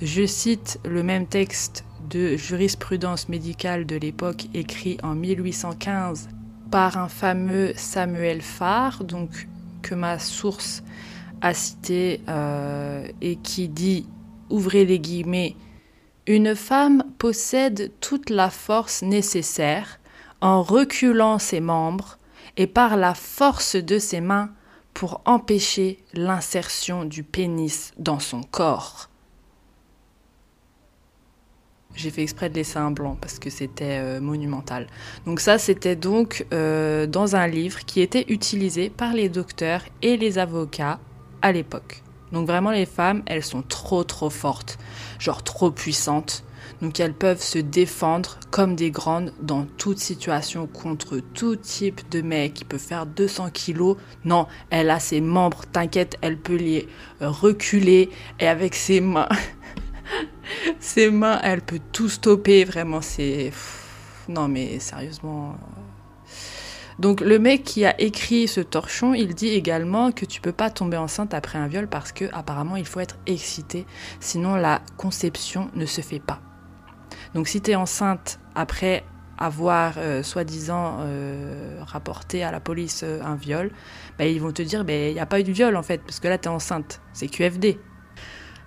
Je 0.00 0.24
cite 0.24 0.78
le 0.88 1.02
même 1.02 1.26
texte 1.26 1.84
de 2.08 2.36
jurisprudence 2.36 3.28
médicale 3.28 3.84
de 3.86 3.96
l'époque 3.96 4.46
écrit 4.54 4.96
en 5.02 5.14
1815 5.14 6.28
par 6.70 6.96
un 6.96 7.08
fameux 7.08 7.72
Samuel 7.74 8.40
Farr, 8.40 9.04
donc 9.04 9.48
que 9.82 9.94
ma 9.94 10.18
source 10.18 10.82
a 11.40 11.54
cité 11.54 12.20
euh, 12.28 13.06
et 13.20 13.36
qui 13.36 13.68
dit, 13.68 14.06
ouvrez 14.48 14.84
les 14.84 14.98
guillemets, 14.98 15.56
une 16.26 16.54
femme 16.54 17.04
possède 17.18 17.92
toute 18.00 18.30
la 18.30 18.50
force 18.50 19.02
nécessaire 19.02 20.00
en 20.40 20.62
reculant 20.62 21.38
ses 21.38 21.60
membres 21.60 22.18
et 22.56 22.66
par 22.66 22.96
la 22.96 23.14
force 23.14 23.76
de 23.76 23.98
ses 23.98 24.20
mains 24.20 24.50
pour 24.94 25.22
empêcher 25.24 25.98
l'insertion 26.14 27.04
du 27.04 27.22
pénis 27.22 27.92
dans 27.98 28.18
son 28.18 28.42
corps. 28.42 29.08
J'ai 31.94 32.10
fait 32.10 32.22
exprès 32.22 32.48
de 32.48 32.54
laisser 32.54 32.78
un 32.78 32.90
blanc 32.90 33.16
parce 33.20 33.38
que 33.38 33.50
c'était 33.50 33.98
euh, 33.98 34.20
monumental. 34.20 34.86
Donc 35.26 35.40
ça, 35.40 35.58
c'était 35.58 35.96
donc 35.96 36.46
euh, 36.52 37.06
dans 37.06 37.34
un 37.34 37.46
livre 37.46 37.84
qui 37.84 38.00
était 38.00 38.26
utilisé 38.28 38.90
par 38.90 39.12
les 39.12 39.28
docteurs 39.28 39.82
et 40.02 40.16
les 40.16 40.38
avocats 40.38 41.00
à 41.42 41.52
l'époque. 41.52 42.02
Donc 42.32 42.46
vraiment, 42.46 42.70
les 42.70 42.86
femmes, 42.86 43.22
elles 43.26 43.42
sont 43.42 43.62
trop 43.62 44.04
trop 44.04 44.30
fortes, 44.30 44.78
genre 45.18 45.42
trop 45.42 45.70
puissantes. 45.70 46.44
Donc 46.80 46.98
elles 47.00 47.14
peuvent 47.14 47.42
se 47.42 47.58
défendre 47.58 48.38
comme 48.50 48.74
des 48.76 48.90
grandes 48.90 49.32
dans 49.42 49.66
toute 49.76 49.98
situation 49.98 50.66
contre 50.66 51.18
tout 51.18 51.56
type 51.56 52.08
de 52.10 52.22
mec 52.22 52.54
qui 52.54 52.64
peut 52.64 52.78
faire 52.78 53.06
200 53.06 53.50
kilos. 53.50 53.96
Non, 54.24 54.46
elle 54.70 54.90
a 54.90 55.00
ses 55.00 55.20
membres, 55.20 55.64
t'inquiète, 55.70 56.16
elle 56.22 56.38
peut 56.38 56.56
les 56.56 56.88
reculer 57.20 58.10
et 58.38 58.46
avec 58.46 58.74
ses 58.74 59.00
mains, 59.00 59.28
ses 60.80 61.10
mains, 61.10 61.40
elle 61.42 61.60
peut 61.60 61.80
tout 61.92 62.08
stopper. 62.08 62.64
Vraiment, 62.64 63.00
c'est. 63.00 63.52
Non, 64.28 64.48
mais 64.48 64.78
sérieusement. 64.78 65.56
Euh. 67.00 67.02
Donc, 67.02 67.20
le 67.20 67.38
mec 67.38 67.64
qui 67.64 67.84
a 67.84 68.00
écrit 68.00 68.48
ce 68.48 68.60
torchon, 68.60 69.14
il 69.14 69.34
dit 69.34 69.48
également 69.48 70.12
que 70.12 70.24
tu 70.24 70.40
peux 70.40 70.52
pas 70.52 70.70
tomber 70.70 70.96
enceinte 70.96 71.34
après 71.34 71.58
un 71.58 71.66
viol 71.66 71.88
parce 71.88 72.12
que, 72.12 72.26
apparemment, 72.32 72.76
il 72.76 72.86
faut 72.86 73.00
être 73.00 73.16
excité. 73.26 73.86
Sinon, 74.20 74.56
la 74.56 74.82
conception 74.96 75.70
ne 75.74 75.86
se 75.86 76.00
fait 76.00 76.20
pas. 76.20 76.40
Donc, 77.34 77.48
si 77.48 77.60
tu 77.60 77.72
es 77.72 77.74
enceinte 77.74 78.38
après 78.54 79.04
avoir 79.38 79.94
euh, 79.96 80.22
soi-disant 80.22 80.98
euh, 81.00 81.80
rapporté 81.86 82.42
à 82.42 82.52
la 82.52 82.60
police 82.60 83.02
un 83.04 83.36
viol, 83.36 83.70
bah, 84.18 84.26
ils 84.26 84.40
vont 84.40 84.52
te 84.52 84.60
dire 84.60 84.84
ben, 84.84 85.10
il 85.10 85.14
n'y 85.14 85.20
a 85.20 85.26
pas 85.26 85.40
eu 85.40 85.44
de 85.44 85.52
viol 85.52 85.76
en 85.76 85.82
fait, 85.82 86.02
parce 86.02 86.20
que 86.20 86.28
là 86.28 86.36
tu 86.36 86.44
es 86.44 86.48
enceinte. 86.48 87.00
C'est 87.14 87.26
QFD. 87.26 87.78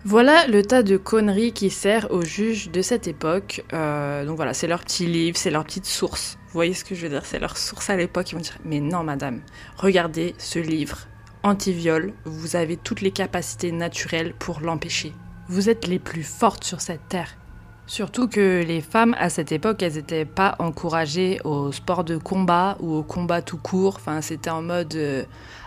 Voilà 0.05 0.47
le 0.47 0.63
tas 0.63 0.83
de 0.83 0.97
conneries 0.97 1.53
qui 1.53 1.69
sert 1.69 2.11
aux 2.11 2.23
juges 2.23 2.69
de 2.69 2.81
cette 2.81 3.07
époque. 3.07 3.63
Euh, 3.71 4.25
donc 4.25 4.35
voilà, 4.35 4.53
c'est 4.53 4.67
leur 4.67 4.81
petit 4.83 5.05
livre, 5.05 5.37
c'est 5.37 5.49
leur 5.49 5.63
petite 5.63 5.85
source. 5.85 6.37
Vous 6.47 6.53
voyez 6.53 6.73
ce 6.73 6.83
que 6.83 6.93
je 6.93 7.03
veux 7.03 7.09
dire? 7.09 7.25
C'est 7.25 7.39
leur 7.39 7.55
source 7.55 7.89
à 7.89 7.95
l'époque. 7.95 8.31
Ils 8.31 8.35
vont 8.35 8.41
dire 8.41 8.57
Mais 8.65 8.81
non, 8.81 9.03
madame, 9.03 9.39
regardez 9.77 10.35
ce 10.37 10.59
livre 10.59 11.07
anti-viol. 11.41 12.11
Vous 12.25 12.57
avez 12.57 12.75
toutes 12.75 12.99
les 12.99 13.11
capacités 13.11 13.71
naturelles 13.71 14.33
pour 14.37 14.59
l'empêcher. 14.59 15.13
Vous 15.47 15.69
êtes 15.69 15.87
les 15.87 15.99
plus 15.99 16.23
fortes 16.23 16.65
sur 16.65 16.81
cette 16.81 17.07
terre. 17.07 17.37
Surtout 17.85 18.29
que 18.29 18.63
les 18.65 18.81
femmes 18.81 19.15
à 19.19 19.29
cette 19.29 19.51
époque, 19.51 19.83
elles 19.83 19.95
n'étaient 19.95 20.25
pas 20.25 20.55
encouragées 20.59 21.39
au 21.43 21.71
sport 21.71 22.03
de 22.03 22.17
combat 22.17 22.77
ou 22.79 22.93
au 22.95 23.03
combat 23.03 23.41
tout 23.41 23.57
court. 23.57 23.95
Enfin, 23.97 24.21
c'était 24.21 24.49
en 24.49 24.61
mode 24.61 24.95
euh, 24.95 25.23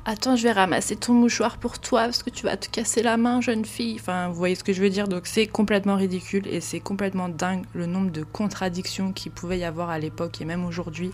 Attends, 0.09 0.37
je 0.37 0.45
vais 0.45 0.53
ramasser 0.53 0.95
ton 0.95 1.15
mouchoir 1.15 1.59
pour 1.59 1.81
toi 1.81 2.05
parce 2.05 2.23
que 2.23 2.31
tu 2.31 2.45
vas 2.45 2.57
te 2.57 2.69
casser 2.69 3.03
la 3.03 3.17
main, 3.17 3.41
jeune 3.41 3.65
fille. 3.65 3.97
Enfin, 3.99 4.29
vous 4.29 4.37
voyez 4.37 4.55
ce 4.55 4.63
que 4.63 4.73
je 4.73 4.81
veux 4.81 4.89
dire 4.89 5.09
Donc, 5.09 5.27
c'est 5.27 5.49
complètement 5.49 5.97
ridicule 5.97 6.47
et 6.47 6.61
c'est 6.61 6.79
complètement 6.79 7.29
dingue 7.29 7.65
le 7.75 7.87
nombre 7.87 8.13
de 8.13 8.23
contradictions 8.23 9.13
qu'il 9.13 9.33
pouvait 9.33 9.59
y 9.59 9.65
avoir 9.65 9.91
à 9.91 9.99
l'époque 9.99 10.41
et 10.41 10.45
même 10.45 10.65
aujourd'hui. 10.65 11.11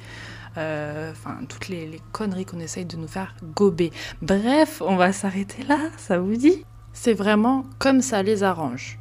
Euh, 0.59 1.11
enfin, 1.11 1.39
toutes 1.49 1.69
les, 1.69 1.87
les 1.87 2.03
conneries 2.13 2.45
qu'on 2.45 2.61
essaye 2.61 2.85
de 2.85 2.99
nous 2.99 3.09
faire 3.09 3.35
gober. 3.55 3.93
Bref, 4.21 4.83
on 4.85 4.97
va 4.97 5.15
s'arrêter 5.15 5.63
là, 5.63 5.79
ça 5.97 6.19
vous 6.19 6.37
dit? 6.37 6.67
C'est 6.93 7.15
vraiment 7.15 7.65
comme 7.79 8.03
ça 8.03 8.23
les 8.23 8.43
arrange. 8.43 8.99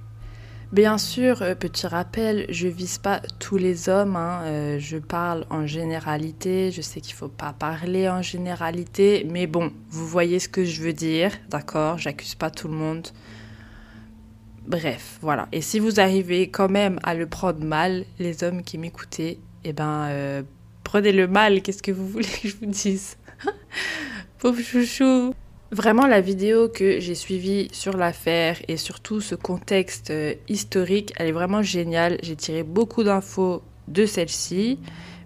Bien 0.72 0.98
sûr, 0.98 1.42
euh, 1.42 1.54
petit 1.54 1.86
rappel, 1.86 2.46
je 2.48 2.70
vise 2.70 2.98
pas 2.98 3.20
tous 3.40 3.58
les 3.58 3.90
hommes, 3.90 4.16
hein, 4.16 4.40
euh, 4.46 4.80
je 4.80 4.98
parle 4.98 5.46
en 5.50 5.68
généralité, 5.68 6.72
je 6.72 6.80
sais 6.80 7.02
qu'il 7.02 7.14
faut 7.14 7.28
pas 7.28 7.52
parler 7.52 8.08
en 8.08 8.22
généralité, 8.22 9.28
mais 9.30 9.48
bon, 9.48 9.74
vous 9.90 10.08
voyez 10.08 10.40
ce 10.40 10.48
que 10.48 10.64
je 10.64 10.82
veux 10.82 10.94
dire, 10.94 11.34
d'accord 11.50 11.98
J'accuse 11.98 12.36
pas 12.36 12.50
tout 12.50 12.70
le 12.70 12.74
monde. 12.74 13.10
Bref, 14.66 15.18
voilà. 15.22 15.50
Et 15.52 15.60
si 15.60 15.78
vous 15.78 16.00
arrivez 16.00 16.50
quand 16.50 16.70
même 16.70 17.00
à 17.04 17.16
le 17.16 17.28
prendre 17.28 17.66
mal, 17.66 18.06
les 18.18 18.46
hommes 18.46 18.64
qui 18.64 18.78
m'écoutez, 18.78 19.40
eh 19.66 19.74
ben, 19.74 20.08
euh, 20.08 20.42
prenez 20.86 21.12
le 21.12 21.28
mal, 21.28 21.64
qu'est-ce 21.64 21.84
que 21.84 21.92
vous 21.92 22.08
voulez 22.08 22.30
que 22.30 22.48
je 22.48 22.56
vous 22.56 22.66
dise? 22.68 23.18
Pauvre 24.40 24.62
chouchou 24.62 25.34
Vraiment, 25.72 26.06
la 26.06 26.20
vidéo 26.20 26.68
que 26.68 27.00
j'ai 27.00 27.16
suivie 27.16 27.70
sur 27.72 27.96
l'affaire 27.96 28.58
et 28.68 28.76
surtout 28.76 29.22
ce 29.22 29.36
contexte 29.36 30.10
euh, 30.10 30.34
historique, 30.50 31.14
elle 31.16 31.30
est 31.30 31.32
vraiment 31.32 31.62
géniale. 31.62 32.18
J'ai 32.24 32.36
tiré 32.36 32.64
beaucoup 32.64 33.04
d'infos 33.04 33.64
de 33.88 34.06
celle-ci, 34.06 34.80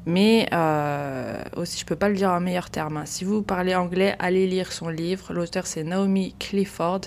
mais 0.06 0.48
euh, 0.54 1.42
aussi, 1.56 1.80
je 1.80 1.86
peux 1.86 1.96
pas 1.96 2.10
le 2.10 2.16
dire 2.16 2.30
en 2.30 2.42
meilleur 2.42 2.70
terme. 2.70 2.98
Hein. 2.98 3.08
Si 3.08 3.26
vous 3.26 3.42
parlez 3.42 3.74
anglais, 3.74 4.16
allez 4.20 4.46
lire 4.46 4.72
son 4.72 4.90
livre. 4.90 5.34
L'auteur, 5.34 5.66
c'est 5.66 5.84
Naomi 5.84 6.36
Clifford, 6.38 7.02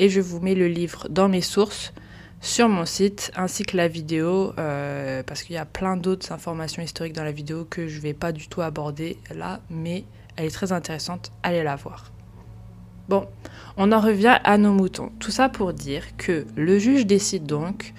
et 0.00 0.08
je 0.08 0.20
vous 0.20 0.40
mets 0.40 0.56
le 0.56 0.66
livre 0.66 1.06
dans 1.08 1.28
mes 1.28 1.42
sources 1.42 1.92
sur 2.40 2.68
mon 2.68 2.86
site, 2.86 3.30
ainsi 3.36 3.62
que 3.62 3.76
la 3.76 3.86
vidéo, 3.86 4.52
euh, 4.58 5.22
parce 5.22 5.44
qu'il 5.44 5.54
y 5.54 5.58
a 5.58 5.64
plein 5.64 5.96
d'autres 5.96 6.32
informations 6.32 6.82
historiques 6.82 7.12
dans 7.12 7.22
la 7.22 7.30
vidéo 7.30 7.66
que 7.70 7.86
je 7.86 8.00
vais 8.00 8.14
pas 8.14 8.32
du 8.32 8.48
tout 8.48 8.62
aborder 8.62 9.16
là, 9.32 9.60
mais 9.70 10.02
elle 10.34 10.46
est 10.46 10.50
très 10.50 10.72
intéressante. 10.72 11.30
Allez 11.44 11.62
la 11.62 11.76
voir. 11.76 12.10
Bon, 13.10 13.26
on 13.76 13.90
en 13.90 13.98
revient 13.98 14.38
à 14.44 14.56
nos 14.56 14.72
moutons. 14.72 15.10
Tout 15.18 15.32
ça 15.32 15.48
pour 15.48 15.72
dire 15.72 16.16
que 16.16 16.46
le 16.54 16.78
juge 16.78 17.06
décide 17.06 17.44
donc 17.44 17.92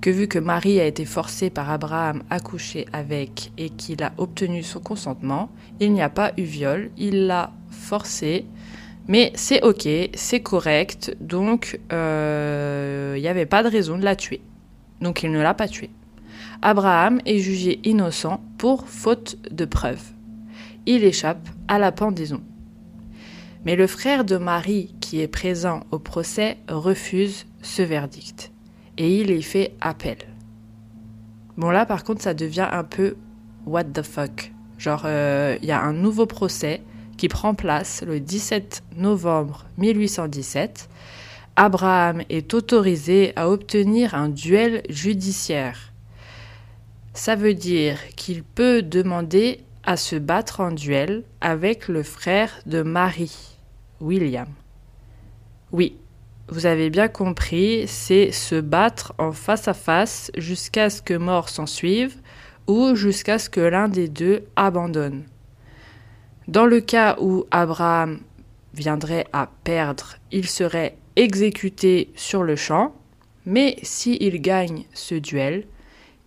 que 0.00 0.08
vu 0.08 0.26
que 0.26 0.38
Marie 0.38 0.80
a 0.80 0.86
été 0.86 1.04
forcée 1.04 1.50
par 1.50 1.68
Abraham 1.68 2.22
à 2.30 2.40
coucher 2.40 2.86
avec 2.94 3.52
et 3.58 3.68
qu'il 3.68 4.02
a 4.02 4.14
obtenu 4.16 4.62
son 4.62 4.80
consentement, 4.80 5.50
il 5.80 5.92
n'y 5.92 6.00
a 6.00 6.08
pas 6.08 6.32
eu 6.38 6.44
viol, 6.44 6.90
il 6.96 7.26
l'a 7.26 7.52
forcé, 7.68 8.46
mais 9.06 9.32
c'est 9.34 9.62
ok, 9.62 9.86
c'est 10.14 10.40
correct, 10.40 11.14
donc 11.20 11.78
euh, 11.92 13.12
il 13.18 13.20
n'y 13.20 13.28
avait 13.28 13.44
pas 13.44 13.62
de 13.62 13.68
raison 13.68 13.98
de 13.98 14.04
la 14.04 14.16
tuer. 14.16 14.40
Donc 15.02 15.22
il 15.24 15.30
ne 15.30 15.42
l'a 15.42 15.52
pas 15.52 15.68
tuée. 15.68 15.90
Abraham 16.62 17.20
est 17.26 17.38
jugé 17.38 17.80
innocent 17.84 18.40
pour 18.56 18.88
faute 18.88 19.36
de 19.50 19.66
preuves. 19.66 20.12
Il 20.86 21.04
échappe 21.04 21.50
à 21.68 21.78
la 21.78 21.92
pendaison. 21.92 22.40
Mais 23.64 23.76
le 23.76 23.86
frère 23.86 24.24
de 24.24 24.36
Marie, 24.36 24.94
qui 25.00 25.20
est 25.20 25.28
présent 25.28 25.84
au 25.90 25.98
procès, 25.98 26.58
refuse 26.68 27.46
ce 27.62 27.82
verdict 27.82 28.52
et 28.98 29.20
il 29.20 29.30
y 29.30 29.42
fait 29.42 29.72
appel. 29.80 30.18
Bon 31.56 31.70
là 31.70 31.86
par 31.86 32.04
contre 32.04 32.22
ça 32.22 32.34
devient 32.34 32.68
un 32.70 32.84
peu 32.84 33.16
what 33.66 33.84
the 33.84 34.02
fuck. 34.02 34.52
Genre 34.78 35.02
euh, 35.06 35.56
il 35.62 35.68
y 35.68 35.72
a 35.72 35.80
un 35.80 35.92
nouveau 35.92 36.26
procès 36.26 36.82
qui 37.16 37.28
prend 37.28 37.54
place 37.54 38.02
le 38.06 38.20
17 38.20 38.82
novembre 38.96 39.66
1817. 39.78 40.88
Abraham 41.56 42.22
est 42.28 42.52
autorisé 42.54 43.32
à 43.36 43.48
obtenir 43.48 44.14
un 44.14 44.28
duel 44.28 44.82
judiciaire. 44.88 45.92
Ça 47.12 47.36
veut 47.36 47.54
dire 47.54 47.98
qu'il 48.16 48.42
peut 48.42 48.82
demander 48.82 49.60
à 49.84 49.96
se 49.96 50.16
battre 50.16 50.60
en 50.60 50.72
duel 50.72 51.22
avec 51.40 51.86
le 51.86 52.02
frère 52.02 52.50
de 52.66 52.82
Marie, 52.82 53.53
William. 54.00 54.48
Oui, 55.72 55.96
vous 56.48 56.66
avez 56.66 56.90
bien 56.90 57.08
compris, 57.08 57.88
c'est 57.88 58.30
se 58.30 58.60
battre 58.60 59.14
en 59.18 59.32
face 59.32 59.66
à 59.66 59.74
face 59.74 60.30
jusqu'à 60.36 60.90
ce 60.90 61.00
que 61.00 61.14
mort 61.14 61.48
s'en 61.48 61.66
suive 61.66 62.16
ou 62.66 62.94
jusqu'à 62.94 63.38
ce 63.38 63.48
que 63.48 63.60
l'un 63.60 63.88
des 63.88 64.08
deux 64.08 64.44
abandonne. 64.56 65.24
Dans 66.46 66.66
le 66.66 66.80
cas 66.80 67.16
où 67.20 67.46
Abraham 67.50 68.20
viendrait 68.74 69.26
à 69.32 69.48
perdre, 69.64 70.16
il 70.32 70.46
serait 70.46 70.96
exécuté 71.16 72.12
sur 72.14 72.42
le 72.42 72.56
champ, 72.56 72.94
mais 73.46 73.76
s'il 73.82 74.40
gagne 74.42 74.84
ce 74.92 75.14
duel, 75.14 75.66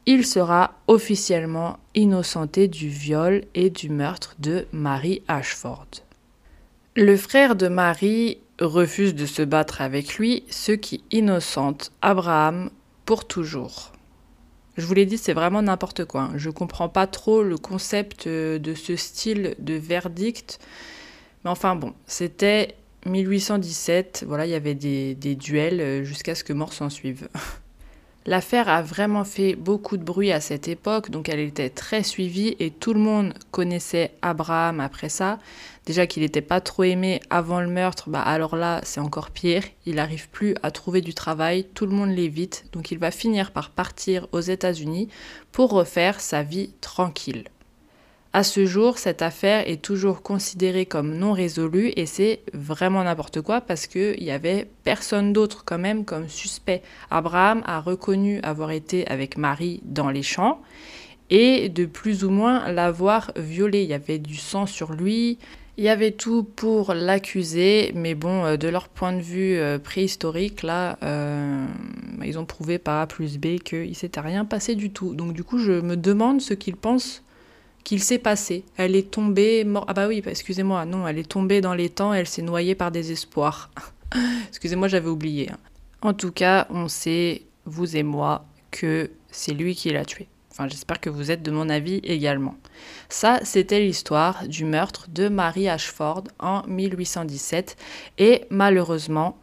il 0.08 0.26
sera 0.26 0.76
officiellement 0.88 1.78
innocenté 1.94 2.68
du 2.68 2.88
viol 2.88 3.44
et 3.54 3.70
du 3.70 3.90
meurtre 3.90 4.36
de 4.40 4.66
Marie 4.72 5.22
Ashford. 5.28 6.07
Le 7.00 7.16
frère 7.16 7.56
de 7.56 7.68
Marie 7.68 8.40
refuse 8.60 9.14
de 9.14 9.28
se 9.28 9.44
battre 9.44 9.82
avec 9.82 10.16
lui, 10.16 10.44
ce 10.50 10.72
qui 10.72 11.04
innocente 11.12 11.92
Abraham 12.02 12.72
pour 13.06 13.28
toujours. 13.28 13.92
Je 14.78 14.86
vous 14.88 14.96
l'ai 14.96 15.06
dit, 15.06 15.20
c'est 15.20 15.34
vraiment 15.34 15.62
n'importe 15.62 16.06
quoi. 16.06 16.22
Hein. 16.22 16.32
Je 16.38 16.50
comprends 16.50 16.90
pas 16.90 17.06
trop 17.06 17.44
le 17.44 17.56
concept 17.60 18.26
euh, 18.26 18.58
de 18.58 18.74
ce 18.74 18.96
style 18.96 19.54
de 19.60 19.76
verdict. 19.76 20.58
Mais 21.44 21.52
enfin 21.52 21.76
bon, 21.76 21.94
c'était 22.08 22.74
1817, 23.06 24.26
voilà, 24.28 24.48
il 24.48 24.50
y 24.50 24.56
avait 24.56 24.74
des, 24.74 25.14
des 25.14 25.36
duels 25.36 25.82
euh, 25.82 26.04
jusqu'à 26.04 26.34
ce 26.34 26.44
que 26.44 26.52
mort 26.52 26.74
s'en 26.74 26.90
suive. 26.90 27.30
L'affaire 28.28 28.68
a 28.68 28.82
vraiment 28.82 29.24
fait 29.24 29.56
beaucoup 29.56 29.96
de 29.96 30.04
bruit 30.04 30.34
à 30.34 30.42
cette 30.42 30.68
époque, 30.68 31.12
donc 31.12 31.30
elle 31.30 31.40
était 31.40 31.70
très 31.70 32.04
suivie 32.04 32.58
et 32.60 32.72
tout 32.72 32.94
le 32.94 33.00
monde 33.00 33.34
connaissait 33.52 34.12
Abraham 34.22 34.82
après 34.82 35.08
ça. 35.08 35.40
Déjà 35.86 36.08
qu'il 36.08 36.24
n'était 36.24 36.42
pas 36.42 36.60
trop 36.60 36.84
aimé 36.84 37.22
avant 37.30 37.62
le 37.62 37.70
meurtre, 37.70 38.10
bah 38.10 38.22
alors 38.22 38.58
là 38.58 38.82
c'est 38.84 39.00
encore 39.00 39.32
pire. 39.32 39.64
Il 39.86 39.96
n'arrive 39.96 40.28
plus 40.28 40.56
à 40.62 40.72
trouver 40.72 41.00
du 41.00 41.14
travail, 41.14 41.68
tout 41.74 41.86
le 41.86 41.94
monde 41.94 42.10
l'évite, 42.10 42.66
donc 42.74 42.92
il 42.92 43.00
va 43.00 43.12
finir 43.12 43.52
par 43.52 43.70
partir 43.70 44.28
aux 44.34 44.42
États-Unis 44.42 45.08
pour 45.54 45.70
refaire 45.70 46.20
sa 46.20 46.44
vie 46.44 46.74
tranquille. 46.82 47.46
À 48.34 48.44
ce 48.44 48.66
jour, 48.66 48.98
cette 48.98 49.22
affaire 49.22 49.68
est 49.68 49.82
toujours 49.82 50.22
considérée 50.22 50.86
comme 50.86 51.16
non 51.16 51.32
résolue 51.32 51.94
et 51.96 52.06
c'est 52.06 52.42
vraiment 52.54 53.04
n'importe 53.04 53.42
quoi 53.42 53.62
parce 53.62 53.88
qu'il 53.88 54.22
n'y 54.22 54.32
avait 54.32 54.68
personne 54.84 55.34
d'autre 55.34 55.64
quand 55.66 55.80
même 55.80 56.06
comme 56.06 56.28
suspect. 56.28 56.82
Abraham 57.10 57.64
a 57.66 57.80
reconnu 57.80 58.40
avoir 58.42 58.72
été 58.72 59.08
avec 59.08 59.38
Marie 59.38 59.82
dans 59.86 60.10
les 60.10 60.24
champs 60.24 60.62
et 61.30 61.70
de 61.70 61.86
plus 61.86 62.24
ou 62.24 62.30
moins 62.30 62.72
l'avoir 62.72 63.32
violée. 63.36 63.84
Il 63.84 63.90
y 63.90 63.94
avait 63.94 64.20
du 64.20 64.36
sang 64.36 64.66
sur 64.66 64.94
lui, 64.94 65.40
il 65.78 65.84
y 65.84 65.90
avait 65.90 66.12
tout 66.12 66.44
pour 66.44 66.96
l'accuser, 66.96 67.92
mais 67.94 68.16
bon, 68.16 68.46
euh, 68.46 68.58
de 68.58 68.68
leur 68.68 68.90
point 68.90 69.14
de 69.14 69.22
vue 69.22 69.58
euh, 69.58 69.78
préhistorique, 69.78 70.64
là, 70.64 70.98
euh, 71.04 71.66
ils 72.26 72.40
ont 72.40 72.46
prouvé 72.46 72.80
par 72.80 73.00
A 73.02 73.08
plus 73.08 73.38
B 73.38 73.60
qu'il 73.60 73.96
s'était 73.96 74.20
rien 74.20 74.44
passé 74.44 74.74
du 74.74 74.90
tout. 74.90 75.14
Donc 75.14 75.34
du 75.34 75.44
coup, 75.44 75.60
je 75.60 75.74
me 75.74 75.96
demande 75.96 76.42
ce 76.42 76.56
qu'ils 76.56 76.76
pensent 76.76 77.24
qu'il 77.88 78.04
s'est 78.04 78.20
passé. 78.20 78.66
Elle 78.76 78.98
est 78.98 79.12
tombée, 79.12 79.64
mort. 79.64 79.86
Ah 79.88 79.94
bah 79.94 80.10
oui, 80.10 80.22
excusez-moi, 80.26 80.84
non, 80.84 81.08
elle 81.08 81.20
est 81.20 81.30
tombée 81.30 81.62
dans 81.62 81.74
les 81.74 81.88
temps, 81.88 82.14
elle 82.14 82.28
s'est 82.28 82.42
noyée 82.42 82.76
par 82.76 82.92
désespoir. 82.92 83.72
excusez-moi, 84.50 84.90
j'avais 84.90 85.08
oublié. 85.08 85.50
Hein. 85.50 85.58
En 86.02 86.14
tout 86.14 86.34
cas, 86.34 86.68
on 86.70 86.90
sait, 86.90 87.44
vous 87.64 87.96
et 87.96 88.04
moi, 88.04 88.46
que 88.72 89.10
c'est 89.32 89.54
lui 89.54 89.74
qui 89.74 89.90
l'a 89.92 90.04
tué. 90.04 90.28
Enfin, 90.52 90.68
j'espère 90.68 91.00
que 91.00 91.10
vous 91.10 91.32
êtes 91.32 91.44
de 91.44 91.50
mon 91.50 91.70
avis 91.70 92.02
également. 92.04 92.56
Ça, 93.08 93.40
c'était 93.44 93.80
l'histoire 93.80 94.50
du 94.50 94.66
meurtre 94.66 95.08
de 95.10 95.30
Marie 95.30 95.70
Ashford 95.70 96.26
en 96.40 96.64
1817. 96.68 97.78
Et 98.18 98.44
malheureusement, 98.50 99.38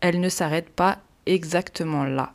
elle 0.00 0.18
ne 0.18 0.30
s'arrête 0.30 0.70
pas 0.70 1.00
exactement 1.26 2.04
là. 2.04 2.32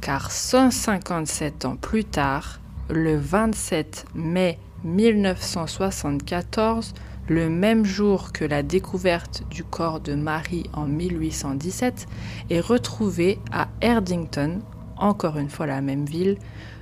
Car 0.00 0.30
157 0.30 1.64
ans 1.64 1.74
plus 1.74 2.04
tard, 2.04 2.60
le 2.92 3.16
27 3.16 4.04
mai 4.14 4.58
1974, 4.84 6.94
le 7.28 7.48
même 7.48 7.84
jour 7.84 8.32
que 8.32 8.44
la 8.44 8.62
découverte 8.62 9.42
du 9.50 9.64
corps 9.64 9.98
de 10.00 10.14
Marie 10.14 10.68
en 10.74 10.86
1817, 10.86 12.06
est 12.50 12.60
retrouvé 12.60 13.38
à 13.50 13.68
Erdington, 13.80 14.60
encore 14.96 15.38
une 15.38 15.48
fois 15.48 15.66
la 15.66 15.80
même 15.80 16.04
ville, 16.04 16.36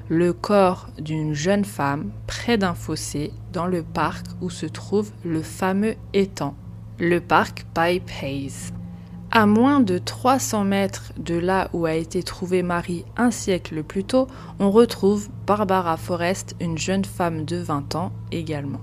le 0.09 0.33
corps 0.33 0.89
d'une 0.99 1.35
jeune 1.35 1.65
femme 1.65 2.11
près 2.27 2.59
d'un 2.59 2.75
fossé 2.75 3.31
dans 3.53 3.67
le 3.67 3.85
parc 3.85 4.27
où 4.41 4.51
se 4.51 4.67
trouve 4.67 5.13
le 5.25 5.43
fameux 5.43 5.95
étang, 6.13 6.57
le 6.99 7.21
parc 7.21 7.65
Pipe 7.73 8.11
Hayes. 8.21 8.73
À 9.33 9.47
moins 9.47 9.79
de 9.79 9.99
300 9.99 10.65
mètres 10.65 11.13
de 11.17 11.37
là 11.37 11.71
où 11.73 11.87
a 11.87 11.95
été 11.95 12.21
trouvée 12.25 12.65
Marie 12.65 13.05
un 13.17 13.31
siècle 13.31 13.85
plus 13.85 14.03
tôt, 14.03 14.27
on 14.59 14.73
retrouve 14.73 15.29
Barbara 15.47 15.97
Forrest, 15.97 16.57
une 16.61 16.77
jeune 16.77 17.05
femme 17.05 17.45
de 17.45 17.57
20 17.57 17.95
ans 17.95 18.11
également. 18.33 18.81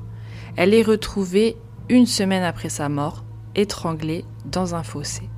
Elle 0.55 0.73
est 0.73 0.83
retrouvée 0.83 1.57
une 1.89 2.05
semaine 2.05 2.43
après 2.43 2.69
sa 2.69 2.87
mort, 2.87 3.25
étranglée 3.55 4.23
dans 4.45 4.73
un 4.73 4.83
fossé. 4.83 5.29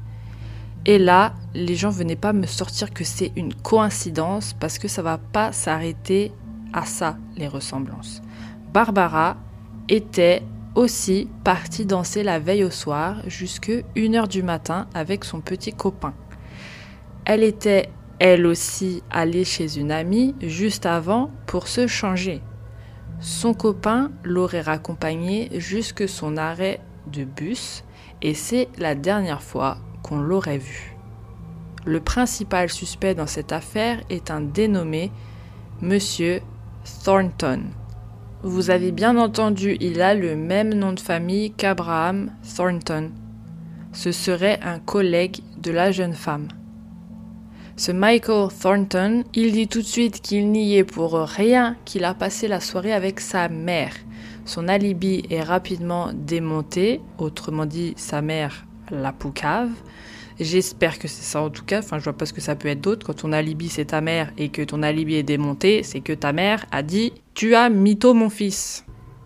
Et 0.86 1.00
là, 1.00 1.34
les 1.56 1.76
gens 1.76 1.90
venaient 1.90 2.16
pas 2.16 2.32
me 2.32 2.46
sortir 2.46 2.94
que 2.94 3.04
c'est 3.04 3.32
une 3.36 3.56
coïncidence 3.56 4.54
parce 4.60 4.78
que 4.78 4.88
ça 4.88 5.02
va 5.02 5.18
pas 5.18 5.52
s'arrêter 5.54 6.32
à 6.72 6.86
ça, 6.86 7.18
les 7.36 7.48
ressemblances. 7.48 8.22
Barbara 8.74 9.38
était 9.88 10.44
aussi 10.80 11.28
partie 11.44 11.86
danser 11.86 12.24
la 12.24 12.40
veille 12.40 12.64
au 12.64 12.72
soir 12.72 13.18
jusque 13.28 13.70
1h 13.98 14.30
du 14.30 14.44
matin 14.44 14.88
avec 14.94 15.26
son 15.26 15.42
petit 15.42 15.74
copain. 15.74 16.14
Elle 17.26 17.44
était 17.44 17.90
elle 18.20 18.46
aussi 18.46 19.04
allée 19.12 19.44
chez 19.44 19.78
une 19.78 19.92
amie 19.92 20.36
juste 20.42 20.86
avant 20.86 21.32
pour 21.48 21.68
se 21.68 21.86
changer. 21.86 22.42
Son 23.20 23.54
copain 23.54 24.12
l'aurait 24.24 24.62
raccompagnée 24.62 25.50
jusque 25.60 26.08
son 26.08 26.38
arrêt 26.38 26.80
de 27.12 27.26
bus 27.26 27.84
et 28.22 28.34
c'est 28.34 28.70
la 28.78 28.96
dernière 28.96 29.44
fois 29.44 29.80
qu'on 30.02 30.22
l'aurait 30.22 30.58
vue. 30.58 30.96
Le 31.86 32.00
principal 32.00 32.70
suspect 32.70 33.16
dans 33.16 33.28
cette 33.28 33.52
affaire 33.52 34.02
est 34.10 34.32
un 34.32 34.40
dénommé 34.40 35.12
Monsieur 35.82 36.42
Thornton, 37.04 37.64
vous 38.42 38.70
avez 38.70 38.92
bien 38.92 39.18
entendu, 39.18 39.76
il 39.82 40.02
a 40.02 40.14
le 40.14 40.36
même 40.36 40.74
nom 40.74 40.94
de 40.94 41.00
famille 41.00 41.52
qu'Abraham 41.52 42.32
Thornton. 42.56 43.12
Ce 43.92 44.14
serait 44.14 44.60
un 44.64 44.80
collègue 44.80 45.40
de 45.58 45.72
la 45.72 45.92
jeune 45.92 46.14
femme. 46.14 46.48
Ce 47.76 47.92
Michael 47.92 48.48
Thornton, 48.62 49.24
il 49.34 49.52
dit 49.52 49.68
tout 49.68 49.82
de 49.82 49.86
suite 49.86 50.22
qu'il 50.22 50.52
n'y 50.52 50.78
est 50.78 50.84
pour 50.86 51.14
rien, 51.14 51.76
qu'il 51.84 52.06
a 52.06 52.14
passé 52.14 52.48
la 52.48 52.62
soirée 52.62 52.94
avec 52.94 53.20
sa 53.20 53.50
mère. 53.50 53.94
Son 54.46 54.68
alibi 54.68 55.24
est 55.30 55.44
rapidement 55.44 56.10
démonté, 56.14 57.02
autrement 57.18 57.66
dit 57.66 57.94
sa 57.98 58.22
mère 58.22 58.66
la 58.90 59.12
poucave. 59.12 59.70
J'espère 60.40 61.00
que 61.00 61.10
c'est 61.10 61.24
ça 61.24 61.42
en 61.42 61.50
tout 61.50 61.66
cas, 61.66 61.80
enfin 61.80 62.00
je 62.00 62.06
vois 62.06 62.14
pas 62.14 62.26
ce 62.26 62.32
que 62.32 62.40
ça 62.40 62.56
peut 62.56 62.70
être 62.70 62.80
d'autre. 62.80 63.06
Quand 63.06 63.14
ton 63.14 63.34
alibi 63.34 63.68
c'est 63.68 63.86
ta 63.86 64.00
mère 64.00 64.32
et 64.38 64.50
que 64.50 64.62
ton 64.62 64.84
alibi 64.84 65.16
est 65.16 65.24
démonté, 65.24 65.84
c'est 65.84 66.00
que 66.00 66.14
ta 66.14 66.32
mère 66.32 66.66
a 66.72 66.82
dit 66.82 67.12
Tu 67.34 67.56
as 67.56 67.70
mytho 67.70 68.14
mon 68.14 68.30
fils. 68.30 68.86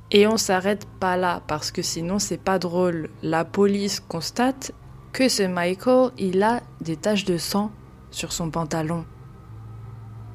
Et 0.09 0.25
on 0.25 0.37
s'arrête 0.37 0.87
pas 0.99 1.15
là 1.15 1.43
parce 1.47 1.71
que 1.71 1.83
sinon 1.83 2.17
c'est 2.17 2.41
pas 2.41 2.57
drôle. 2.57 3.09
La 3.21 3.45
police 3.45 3.99
constate 3.99 4.71
que 5.11 5.29
ce 5.29 5.43
Michael, 5.43 6.11
il 6.17 6.41
a 6.41 6.61
des 6.81 6.97
taches 6.97 7.25
de 7.25 7.37
sang 7.37 7.71
sur 8.09 8.33
son 8.33 8.49
pantalon. 8.49 9.05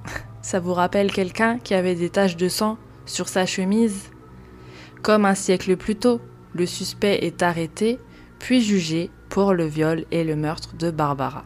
Ça 0.43 0.61
vous 0.61 0.75
rappelle 0.75 1.13
quelqu'un 1.13 1.59
qui 1.59 1.75
avait 1.75 1.97
des 1.97 2.11
taches 2.11 2.37
de 2.37 2.49
sang 2.49 2.79
sur 3.05 3.29
sa 3.29 3.47
chemise? 3.47 4.11
Comme 5.03 5.25
un 5.25 5.35
siècle 5.35 5.77
plus 5.77 5.97
tôt, 5.97 6.21
le 6.53 6.67
suspect 6.67 7.19
est 7.23 7.43
arrêté, 7.43 7.99
puis 8.39 8.63
jugé 8.63 9.11
pour 9.29 9.53
le 9.53 9.65
viol 9.65 10.05
et 10.11 10.25
le 10.25 10.37
meurtre 10.37 10.77
de 10.77 10.91
Barbara. 10.91 11.45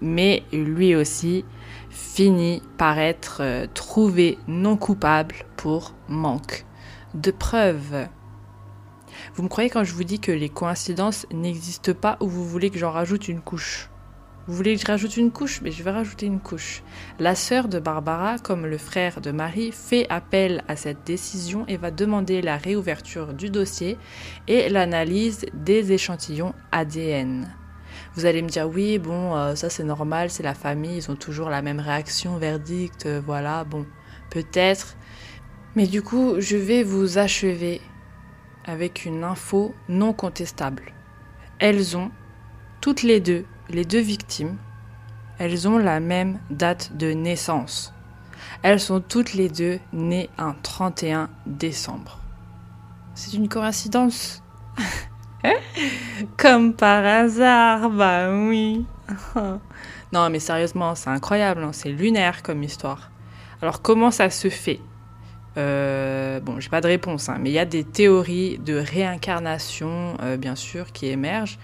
Mais 0.00 0.42
lui 0.52 0.94
aussi 0.96 1.44
finit 1.90 2.62
par 2.76 2.98
être 2.98 3.38
euh, 3.40 3.66
trouvé 3.72 4.38
non 4.48 4.76
coupable 4.76 5.36
pour 5.56 5.94
manque 6.08 6.64
de 7.14 7.30
preuves. 7.30 8.08
Vous 9.34 9.42
me 9.42 9.48
croyez 9.48 9.70
quand 9.70 9.84
je 9.84 9.94
vous 9.94 10.04
dis 10.04 10.18
que 10.18 10.32
les 10.32 10.48
coïncidences 10.48 11.26
n'existent 11.32 11.94
pas 11.94 12.16
ou 12.20 12.28
vous 12.28 12.44
voulez 12.44 12.70
que 12.70 12.78
j'en 12.78 12.90
rajoute 12.90 13.28
une 13.28 13.40
couche? 13.40 13.91
Vous 14.48 14.54
voulez 14.54 14.74
que 14.74 14.80
je 14.80 14.86
rajoute 14.86 15.16
une 15.16 15.30
couche? 15.30 15.60
Mais 15.62 15.70
je 15.70 15.82
vais 15.84 15.92
rajouter 15.92 16.26
une 16.26 16.40
couche. 16.40 16.82
La 17.20 17.36
sœur 17.36 17.68
de 17.68 17.78
Barbara, 17.78 18.38
comme 18.38 18.66
le 18.66 18.76
frère 18.76 19.20
de 19.20 19.30
Marie, 19.30 19.70
fait 19.70 20.06
appel 20.08 20.64
à 20.66 20.74
cette 20.74 21.04
décision 21.04 21.64
et 21.68 21.76
va 21.76 21.92
demander 21.92 22.42
la 22.42 22.56
réouverture 22.56 23.34
du 23.34 23.50
dossier 23.50 23.98
et 24.48 24.68
l'analyse 24.68 25.46
des 25.54 25.92
échantillons 25.92 26.54
ADN. 26.72 27.54
Vous 28.14 28.26
allez 28.26 28.42
me 28.42 28.48
dire 28.48 28.68
oui, 28.68 28.98
bon, 28.98 29.36
euh, 29.36 29.54
ça 29.54 29.70
c'est 29.70 29.84
normal, 29.84 30.28
c'est 30.28 30.42
la 30.42 30.54
famille, 30.54 30.96
ils 30.96 31.10
ont 31.10 31.16
toujours 31.16 31.48
la 31.48 31.62
même 31.62 31.80
réaction, 31.80 32.36
verdict, 32.36 33.06
euh, 33.06 33.22
voilà, 33.24 33.64
bon. 33.64 33.86
peut-être. 34.30 34.96
Mais 35.76 35.86
du 35.86 36.02
coup, 36.02 36.34
je 36.38 36.56
vais 36.56 36.82
vous 36.82 37.18
achever 37.18 37.80
avec 38.64 39.04
une 39.04 39.24
info 39.24 39.74
non 39.88 40.12
contestable. 40.12 40.92
Elles 41.58 41.96
ont, 41.96 42.10
toutes 42.80 43.02
les 43.02 43.20
deux, 43.20 43.44
les 43.74 43.84
deux 43.84 44.00
victimes, 44.00 44.56
elles 45.38 45.66
ont 45.68 45.78
la 45.78 46.00
même 46.00 46.38
date 46.50 46.96
de 46.96 47.12
naissance. 47.12 47.92
Elles 48.62 48.80
sont 48.80 49.00
toutes 49.00 49.34
les 49.34 49.48
deux 49.48 49.80
nées 49.92 50.30
un 50.38 50.54
31 50.62 51.30
décembre. 51.46 52.18
C'est 53.14 53.34
une 53.34 53.48
coïncidence 53.48 54.42
Comme 56.36 56.74
par 56.74 57.04
hasard, 57.04 57.90
bah 57.90 58.32
oui. 58.32 58.84
non 60.12 60.30
mais 60.30 60.38
sérieusement, 60.38 60.94
c'est 60.94 61.10
incroyable, 61.10 61.64
hein. 61.64 61.72
c'est 61.72 61.90
lunaire 61.90 62.42
comme 62.42 62.62
histoire. 62.62 63.10
Alors 63.60 63.82
comment 63.82 64.10
ça 64.10 64.30
se 64.30 64.48
fait? 64.48 64.80
Euh, 65.58 66.40
bon, 66.40 66.60
j'ai 66.60 66.70
pas 66.70 66.80
de 66.80 66.86
réponse, 66.86 67.28
hein, 67.28 67.36
mais 67.40 67.50
il 67.50 67.52
y 67.52 67.58
a 67.58 67.64
des 67.64 67.84
théories 67.84 68.58
de 68.58 68.76
réincarnation, 68.76 70.16
euh, 70.22 70.36
bien 70.36 70.56
sûr, 70.56 70.92
qui 70.92 71.06
émergent 71.08 71.58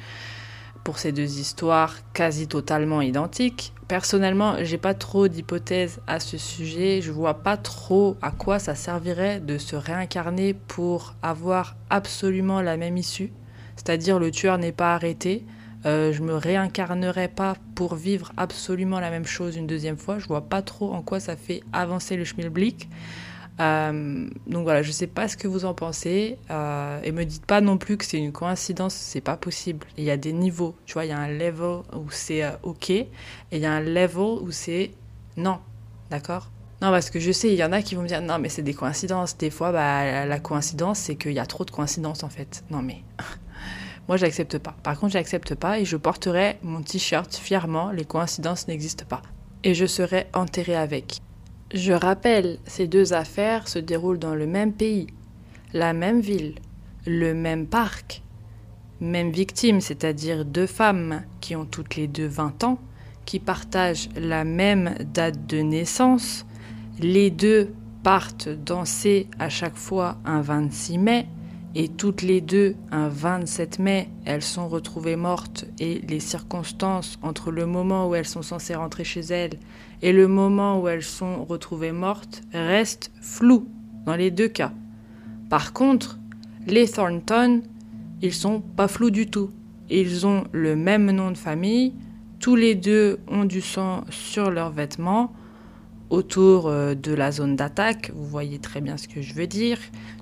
pour 0.88 0.98
ces 0.98 1.12
deux 1.12 1.38
histoires 1.38 1.96
quasi 2.14 2.48
totalement 2.48 3.02
identiques. 3.02 3.74
Personnellement, 3.88 4.54
j'ai 4.62 4.78
pas 4.78 4.94
trop 4.94 5.28
d'hypothèses 5.28 6.00
à 6.06 6.18
ce 6.18 6.38
sujet. 6.38 7.02
Je 7.02 7.12
vois 7.12 7.42
pas 7.42 7.58
trop 7.58 8.16
à 8.22 8.30
quoi 8.30 8.58
ça 8.58 8.74
servirait 8.74 9.38
de 9.38 9.58
se 9.58 9.76
réincarner 9.76 10.54
pour 10.54 11.14
avoir 11.20 11.76
absolument 11.90 12.62
la 12.62 12.78
même 12.78 12.96
issue. 12.96 13.34
C'est-à-dire 13.76 14.18
le 14.18 14.30
tueur 14.30 14.56
n'est 14.56 14.72
pas 14.72 14.94
arrêté. 14.94 15.44
Euh, 15.84 16.10
je 16.14 16.22
me 16.22 16.32
réincarnerai 16.32 17.28
pas 17.28 17.56
pour 17.74 17.94
vivre 17.94 18.32
absolument 18.38 18.98
la 18.98 19.10
même 19.10 19.26
chose 19.26 19.56
une 19.56 19.66
deuxième 19.66 19.98
fois. 19.98 20.18
Je 20.18 20.26
vois 20.26 20.48
pas 20.48 20.62
trop 20.62 20.94
en 20.94 21.02
quoi 21.02 21.20
ça 21.20 21.36
fait 21.36 21.60
avancer 21.74 22.16
le 22.16 22.24
schmilblick. 22.24 22.88
Euh, 23.60 24.28
donc 24.46 24.62
voilà, 24.62 24.82
je 24.82 24.92
sais 24.92 25.06
pas 25.06 25.28
ce 25.28 25.36
que 25.36 25.48
vous 25.48 25.64
en 25.64 25.74
pensez. 25.74 26.38
Euh, 26.50 27.00
et 27.02 27.12
me 27.12 27.24
dites 27.24 27.46
pas 27.46 27.60
non 27.60 27.78
plus 27.78 27.96
que 27.96 28.04
c'est 28.04 28.18
une 28.18 28.32
coïncidence, 28.32 28.94
c'est 28.94 29.20
pas 29.20 29.36
possible. 29.36 29.86
Il 29.96 30.04
y 30.04 30.10
a 30.10 30.16
des 30.16 30.32
niveaux, 30.32 30.76
tu 30.86 30.94
vois, 30.94 31.04
il 31.04 31.08
y 31.08 31.12
a 31.12 31.18
un 31.18 31.28
level 31.28 31.82
où 31.94 32.10
c'est 32.10 32.44
euh, 32.44 32.52
ok, 32.62 32.90
et 32.90 33.08
il 33.52 33.58
y 33.58 33.66
a 33.66 33.72
un 33.72 33.80
level 33.80 34.42
où 34.42 34.50
c'est 34.50 34.92
non, 35.36 35.58
d'accord? 36.10 36.50
Non, 36.80 36.90
parce 36.90 37.10
que 37.10 37.18
je 37.18 37.32
sais, 37.32 37.48
il 37.48 37.56
y 37.56 37.64
en 37.64 37.72
a 37.72 37.82
qui 37.82 37.96
vont 37.96 38.02
me 38.02 38.08
dire 38.08 38.22
non, 38.22 38.38
mais 38.38 38.48
c'est 38.48 38.62
des 38.62 38.74
coïncidences. 38.74 39.36
Des 39.36 39.50
fois, 39.50 39.72
bah, 39.72 40.24
la 40.26 40.38
coïncidence, 40.38 41.00
c'est 41.00 41.16
qu'il 41.16 41.32
y 41.32 41.40
a 41.40 41.46
trop 41.46 41.64
de 41.64 41.72
coïncidences 41.72 42.22
en 42.22 42.28
fait. 42.28 42.64
Non, 42.70 42.82
mais. 42.82 43.02
Moi, 44.08 44.16
j'accepte 44.16 44.56
pas. 44.58 44.74
Par 44.82 44.98
contre, 44.98 45.12
j'accepte 45.12 45.54
pas 45.54 45.80
et 45.80 45.84
je 45.84 45.96
porterai 45.96 46.58
mon 46.62 46.80
t-shirt 46.80 47.34
fièrement. 47.34 47.90
Les 47.90 48.06
coïncidences 48.06 48.66
n'existent 48.66 49.04
pas. 49.06 49.20
Et 49.64 49.74
je 49.74 49.84
serai 49.84 50.28
enterré 50.32 50.76
avec. 50.76 51.20
Je 51.74 51.92
rappelle, 51.92 52.58
ces 52.66 52.86
deux 52.86 53.12
affaires 53.12 53.68
se 53.68 53.78
déroulent 53.78 54.18
dans 54.18 54.34
le 54.34 54.46
même 54.46 54.72
pays, 54.72 55.06
la 55.74 55.92
même 55.92 56.20
ville, 56.20 56.54
le 57.06 57.34
même 57.34 57.66
parc, 57.66 58.22
même 59.00 59.30
victime, 59.30 59.82
c'est-à-dire 59.82 60.46
deux 60.46 60.66
femmes 60.66 61.22
qui 61.42 61.54
ont 61.56 61.66
toutes 61.66 61.96
les 61.96 62.06
deux 62.06 62.26
20 62.26 62.64
ans, 62.64 62.78
qui 63.26 63.38
partagent 63.38 64.08
la 64.16 64.44
même 64.44 64.94
date 65.12 65.46
de 65.46 65.58
naissance, 65.58 66.46
les 67.00 67.30
deux 67.30 67.74
partent 68.02 68.48
danser 68.48 69.28
à 69.38 69.50
chaque 69.50 69.76
fois 69.76 70.16
un 70.24 70.40
26 70.40 70.96
mai, 70.96 71.26
et 71.78 71.86
toutes 71.86 72.22
les 72.22 72.40
deux, 72.40 72.74
un 72.90 73.06
27 73.08 73.78
mai, 73.78 74.08
elles 74.24 74.42
sont 74.42 74.66
retrouvées 74.66 75.14
mortes 75.14 75.64
et 75.78 76.00
les 76.08 76.18
circonstances 76.18 77.20
entre 77.22 77.52
le 77.52 77.66
moment 77.66 78.08
où 78.08 78.16
elles 78.16 78.26
sont 78.26 78.42
censées 78.42 78.74
rentrer 78.74 79.04
chez 79.04 79.20
elles 79.20 79.60
et 80.02 80.12
le 80.12 80.26
moment 80.26 80.80
où 80.80 80.88
elles 80.88 81.04
sont 81.04 81.44
retrouvées 81.44 81.92
mortes 81.92 82.42
restent 82.52 83.12
floues 83.22 83.68
dans 84.06 84.16
les 84.16 84.32
deux 84.32 84.48
cas. 84.48 84.72
Par 85.50 85.72
contre, 85.72 86.18
les 86.66 86.88
Thornton, 86.88 87.62
ils 88.22 88.34
sont 88.34 88.60
pas 88.60 88.88
flous 88.88 89.10
du 89.10 89.30
tout. 89.30 89.50
Ils 89.88 90.26
ont 90.26 90.46
le 90.50 90.74
même 90.74 91.12
nom 91.12 91.30
de 91.30 91.38
famille, 91.38 91.94
tous 92.40 92.56
les 92.56 92.74
deux 92.74 93.20
ont 93.28 93.44
du 93.44 93.60
sang 93.60 94.02
sur 94.10 94.50
leurs 94.50 94.72
vêtements, 94.72 95.32
autour 96.10 96.68
euh, 96.68 96.94
de 96.94 97.12
la 97.12 97.32
zone 97.32 97.56
d'attaque, 97.56 98.10
vous 98.14 98.26
voyez 98.26 98.58
très 98.58 98.80
bien 98.80 98.96
ce 98.96 99.08
que 99.08 99.22
je 99.22 99.34
veux 99.34 99.46
dire. 99.46 99.78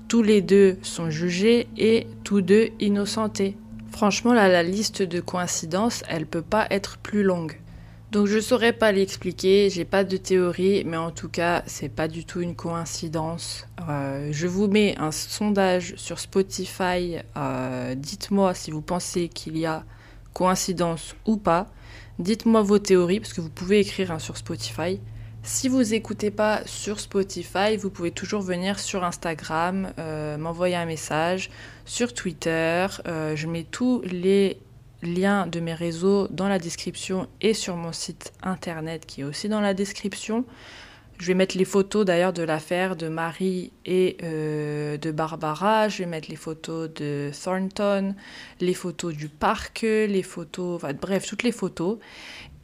Tous 0.07 0.21
les 0.21 0.41
deux 0.41 0.77
sont 0.81 1.09
jugés 1.09 1.67
et 1.77 2.07
tous 2.23 2.41
deux 2.41 2.69
innocentés. 2.79 3.57
Franchement, 3.91 4.33
là, 4.33 4.47
la 4.47 4.63
liste 4.63 5.01
de 5.01 5.19
coïncidences, 5.19 6.03
elle 6.07 6.27
peut 6.27 6.41
pas 6.41 6.67
être 6.69 6.97
plus 6.97 7.23
longue. 7.23 7.57
Donc 8.11 8.27
je 8.27 8.39
saurais 8.39 8.71
pas 8.71 8.93
l'expliquer, 8.93 9.69
j'ai 9.69 9.83
pas 9.83 10.05
de 10.05 10.15
théorie, 10.15 10.83
mais 10.85 10.95
en 10.95 11.11
tout 11.11 11.27
cas, 11.27 11.63
c'est 11.65 11.89
pas 11.89 12.07
du 12.07 12.23
tout 12.23 12.39
une 12.39 12.55
coïncidence. 12.55 13.67
Euh, 13.89 14.29
je 14.31 14.47
vous 14.47 14.67
mets 14.67 14.95
un 14.97 15.11
sondage 15.11 15.93
sur 15.97 16.17
Spotify. 16.19 17.17
Euh, 17.35 17.95
dites-moi 17.95 18.53
si 18.53 18.71
vous 18.71 18.81
pensez 18.81 19.27
qu'il 19.27 19.57
y 19.57 19.65
a 19.65 19.83
coïncidence 20.33 21.15
ou 21.25 21.35
pas. 21.35 21.67
Dites-moi 22.17 22.61
vos 22.61 22.79
théories, 22.79 23.19
parce 23.19 23.33
que 23.33 23.41
vous 23.41 23.49
pouvez 23.49 23.79
écrire 23.79 24.11
hein, 24.11 24.19
sur 24.19 24.37
Spotify. 24.37 25.01
Si 25.47 25.69
vous 25.69 25.81
n'écoutez 25.81 26.29
pas 26.29 26.61
sur 26.65 26.99
Spotify, 26.99 27.77
vous 27.77 27.89
pouvez 27.89 28.11
toujours 28.11 28.41
venir 28.41 28.79
sur 28.79 29.05
Instagram, 29.05 29.93
euh, 29.97 30.37
m'envoyer 30.37 30.75
un 30.75 30.85
message, 30.85 31.49
sur 31.85 32.13
Twitter. 32.13 32.85
Euh, 33.07 33.33
je 33.37 33.47
mets 33.47 33.63
tous 33.63 34.01
les 34.01 34.59
liens 35.01 35.47
de 35.47 35.61
mes 35.61 35.73
réseaux 35.73 36.27
dans 36.27 36.49
la 36.49 36.59
description 36.59 37.29
et 37.39 37.53
sur 37.53 37.77
mon 37.77 37.93
site 37.93 38.33
internet 38.43 39.05
qui 39.05 39.21
est 39.21 39.23
aussi 39.23 39.47
dans 39.47 39.61
la 39.61 39.73
description. 39.73 40.43
Je 41.17 41.27
vais 41.27 41.33
mettre 41.33 41.57
les 41.57 41.65
photos 41.65 42.05
d'ailleurs 42.05 42.33
de 42.33 42.43
l'affaire 42.43 42.95
de 42.95 43.07
Marie 43.07 43.71
et 43.85 44.17
euh, 44.21 44.97
de 44.97 45.11
Barbara. 45.11 45.89
Je 45.89 45.99
vais 45.99 46.05
mettre 46.05 46.29
les 46.29 46.35
photos 46.35 46.93
de 46.93 47.31
Thornton, 47.43 48.13
les 48.59 48.75
photos 48.75 49.15
du 49.15 49.27
parc, 49.27 49.81
les 49.81 50.21
photos, 50.21 50.79
bref, 51.01 51.25
toutes 51.25 51.41
les 51.41 51.51
photos. 51.51 51.97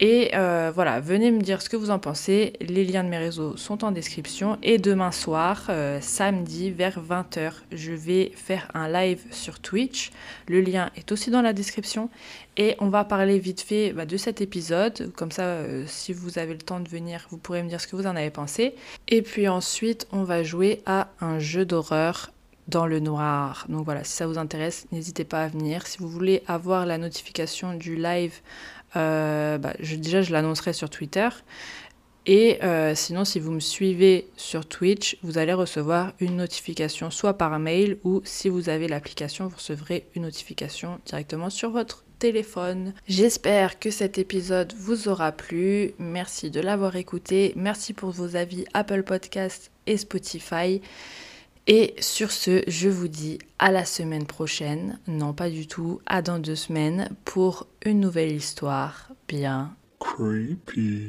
Et 0.00 0.32
euh, 0.34 0.72
voilà, 0.74 0.98
venez 0.98 1.30
me 1.30 1.40
dire 1.40 1.62
ce 1.62 1.68
que 1.68 1.76
vous 1.76 1.90
en 1.90 2.00
pensez. 2.00 2.54
Les 2.60 2.84
liens 2.84 3.04
de 3.04 3.08
mes 3.08 3.18
réseaux 3.18 3.56
sont 3.56 3.84
en 3.84 3.92
description. 3.92 4.58
Et 4.62 4.78
demain 4.78 5.12
soir, 5.12 5.66
euh, 5.68 5.98
samedi, 6.00 6.70
vers 6.72 7.00
20h, 7.00 7.52
je 7.70 7.92
vais 7.92 8.32
faire 8.34 8.68
un 8.74 8.88
live 8.88 9.22
sur 9.30 9.60
Twitch. 9.60 10.10
Le 10.48 10.60
lien 10.60 10.90
est 10.96 11.12
aussi 11.12 11.30
dans 11.30 11.42
la 11.42 11.52
description. 11.52 12.10
Et 12.56 12.74
on 12.80 12.88
va 12.88 13.04
parler 13.04 13.38
vite 13.38 13.60
fait 13.60 13.92
bah, 13.92 14.04
de 14.04 14.16
cet 14.16 14.40
épisode. 14.40 15.12
Comme 15.14 15.30
ça, 15.30 15.42
euh, 15.42 15.84
si 15.86 16.12
vous 16.12 16.38
avez 16.38 16.54
le 16.54 16.60
temps 16.60 16.80
de 16.80 16.88
venir, 16.88 17.26
vous 17.30 17.38
pourrez 17.38 17.62
me 17.62 17.68
dire 17.68 17.80
ce 17.80 17.86
que 17.86 17.94
vous 17.94 18.06
en 18.06 18.16
avez 18.16 18.30
pensé. 18.30 18.74
Et 19.06 19.22
puis 19.22 19.46
ensuite, 19.46 20.08
on 20.10 20.24
va 20.24 20.42
jouer 20.42 20.82
à 20.86 21.08
un 21.20 21.38
jeu 21.38 21.64
d'horreur 21.64 22.32
dans 22.68 22.86
le 22.86 22.98
noir. 22.98 23.66
Donc 23.68 23.84
voilà, 23.84 24.04
si 24.04 24.12
ça 24.12 24.26
vous 24.26 24.38
intéresse, 24.38 24.86
n'hésitez 24.90 25.24
pas 25.24 25.44
à 25.44 25.48
venir. 25.48 25.86
Si 25.86 25.98
vous 25.98 26.08
voulez 26.08 26.42
avoir 26.46 26.86
la 26.86 26.98
notification 26.98 27.74
du 27.74 27.96
live 27.96 28.40
euh, 28.96 29.58
bah, 29.58 29.74
déjà, 29.80 30.22
je 30.22 30.32
l'annoncerai 30.32 30.72
sur 30.72 30.90
Twitter. 30.90 31.28
Et 32.26 32.62
euh, 32.62 32.94
sinon, 32.94 33.24
si 33.24 33.38
vous 33.38 33.50
me 33.50 33.60
suivez 33.60 34.28
sur 34.36 34.66
Twitch, 34.66 35.18
vous 35.22 35.36
allez 35.36 35.52
recevoir 35.52 36.12
une 36.20 36.36
notification 36.36 37.10
soit 37.10 37.34
par 37.34 37.58
mail 37.58 37.98
ou 38.02 38.22
si 38.24 38.48
vous 38.48 38.70
avez 38.70 38.88
l'application, 38.88 39.46
vous 39.48 39.56
recevrez 39.56 40.06
une 40.14 40.22
notification 40.22 41.00
directement 41.04 41.50
sur 41.50 41.70
votre 41.70 42.04
téléphone. 42.18 42.94
J'espère 43.06 43.78
que 43.78 43.90
cet 43.90 44.16
épisode 44.16 44.72
vous 44.78 45.08
aura 45.08 45.32
plu. 45.32 45.92
Merci 45.98 46.50
de 46.50 46.60
l'avoir 46.60 46.96
écouté. 46.96 47.52
Merci 47.56 47.92
pour 47.92 48.10
vos 48.10 48.36
avis 48.36 48.64
Apple 48.72 49.02
Podcast 49.02 49.70
et 49.86 49.98
Spotify. 49.98 50.80
Et 51.66 51.94
sur 51.98 52.30
ce, 52.30 52.62
je 52.66 52.90
vous 52.90 53.08
dis 53.08 53.38
à 53.58 53.72
la 53.72 53.86
semaine 53.86 54.26
prochaine, 54.26 54.98
non 55.06 55.32
pas 55.32 55.48
du 55.48 55.66
tout, 55.66 56.00
à 56.04 56.20
dans 56.20 56.38
deux 56.38 56.56
semaines 56.56 57.08
pour 57.24 57.66
une 57.86 58.00
nouvelle 58.00 58.32
histoire 58.32 59.08
bien 59.26 59.74
creepy. 59.98 61.08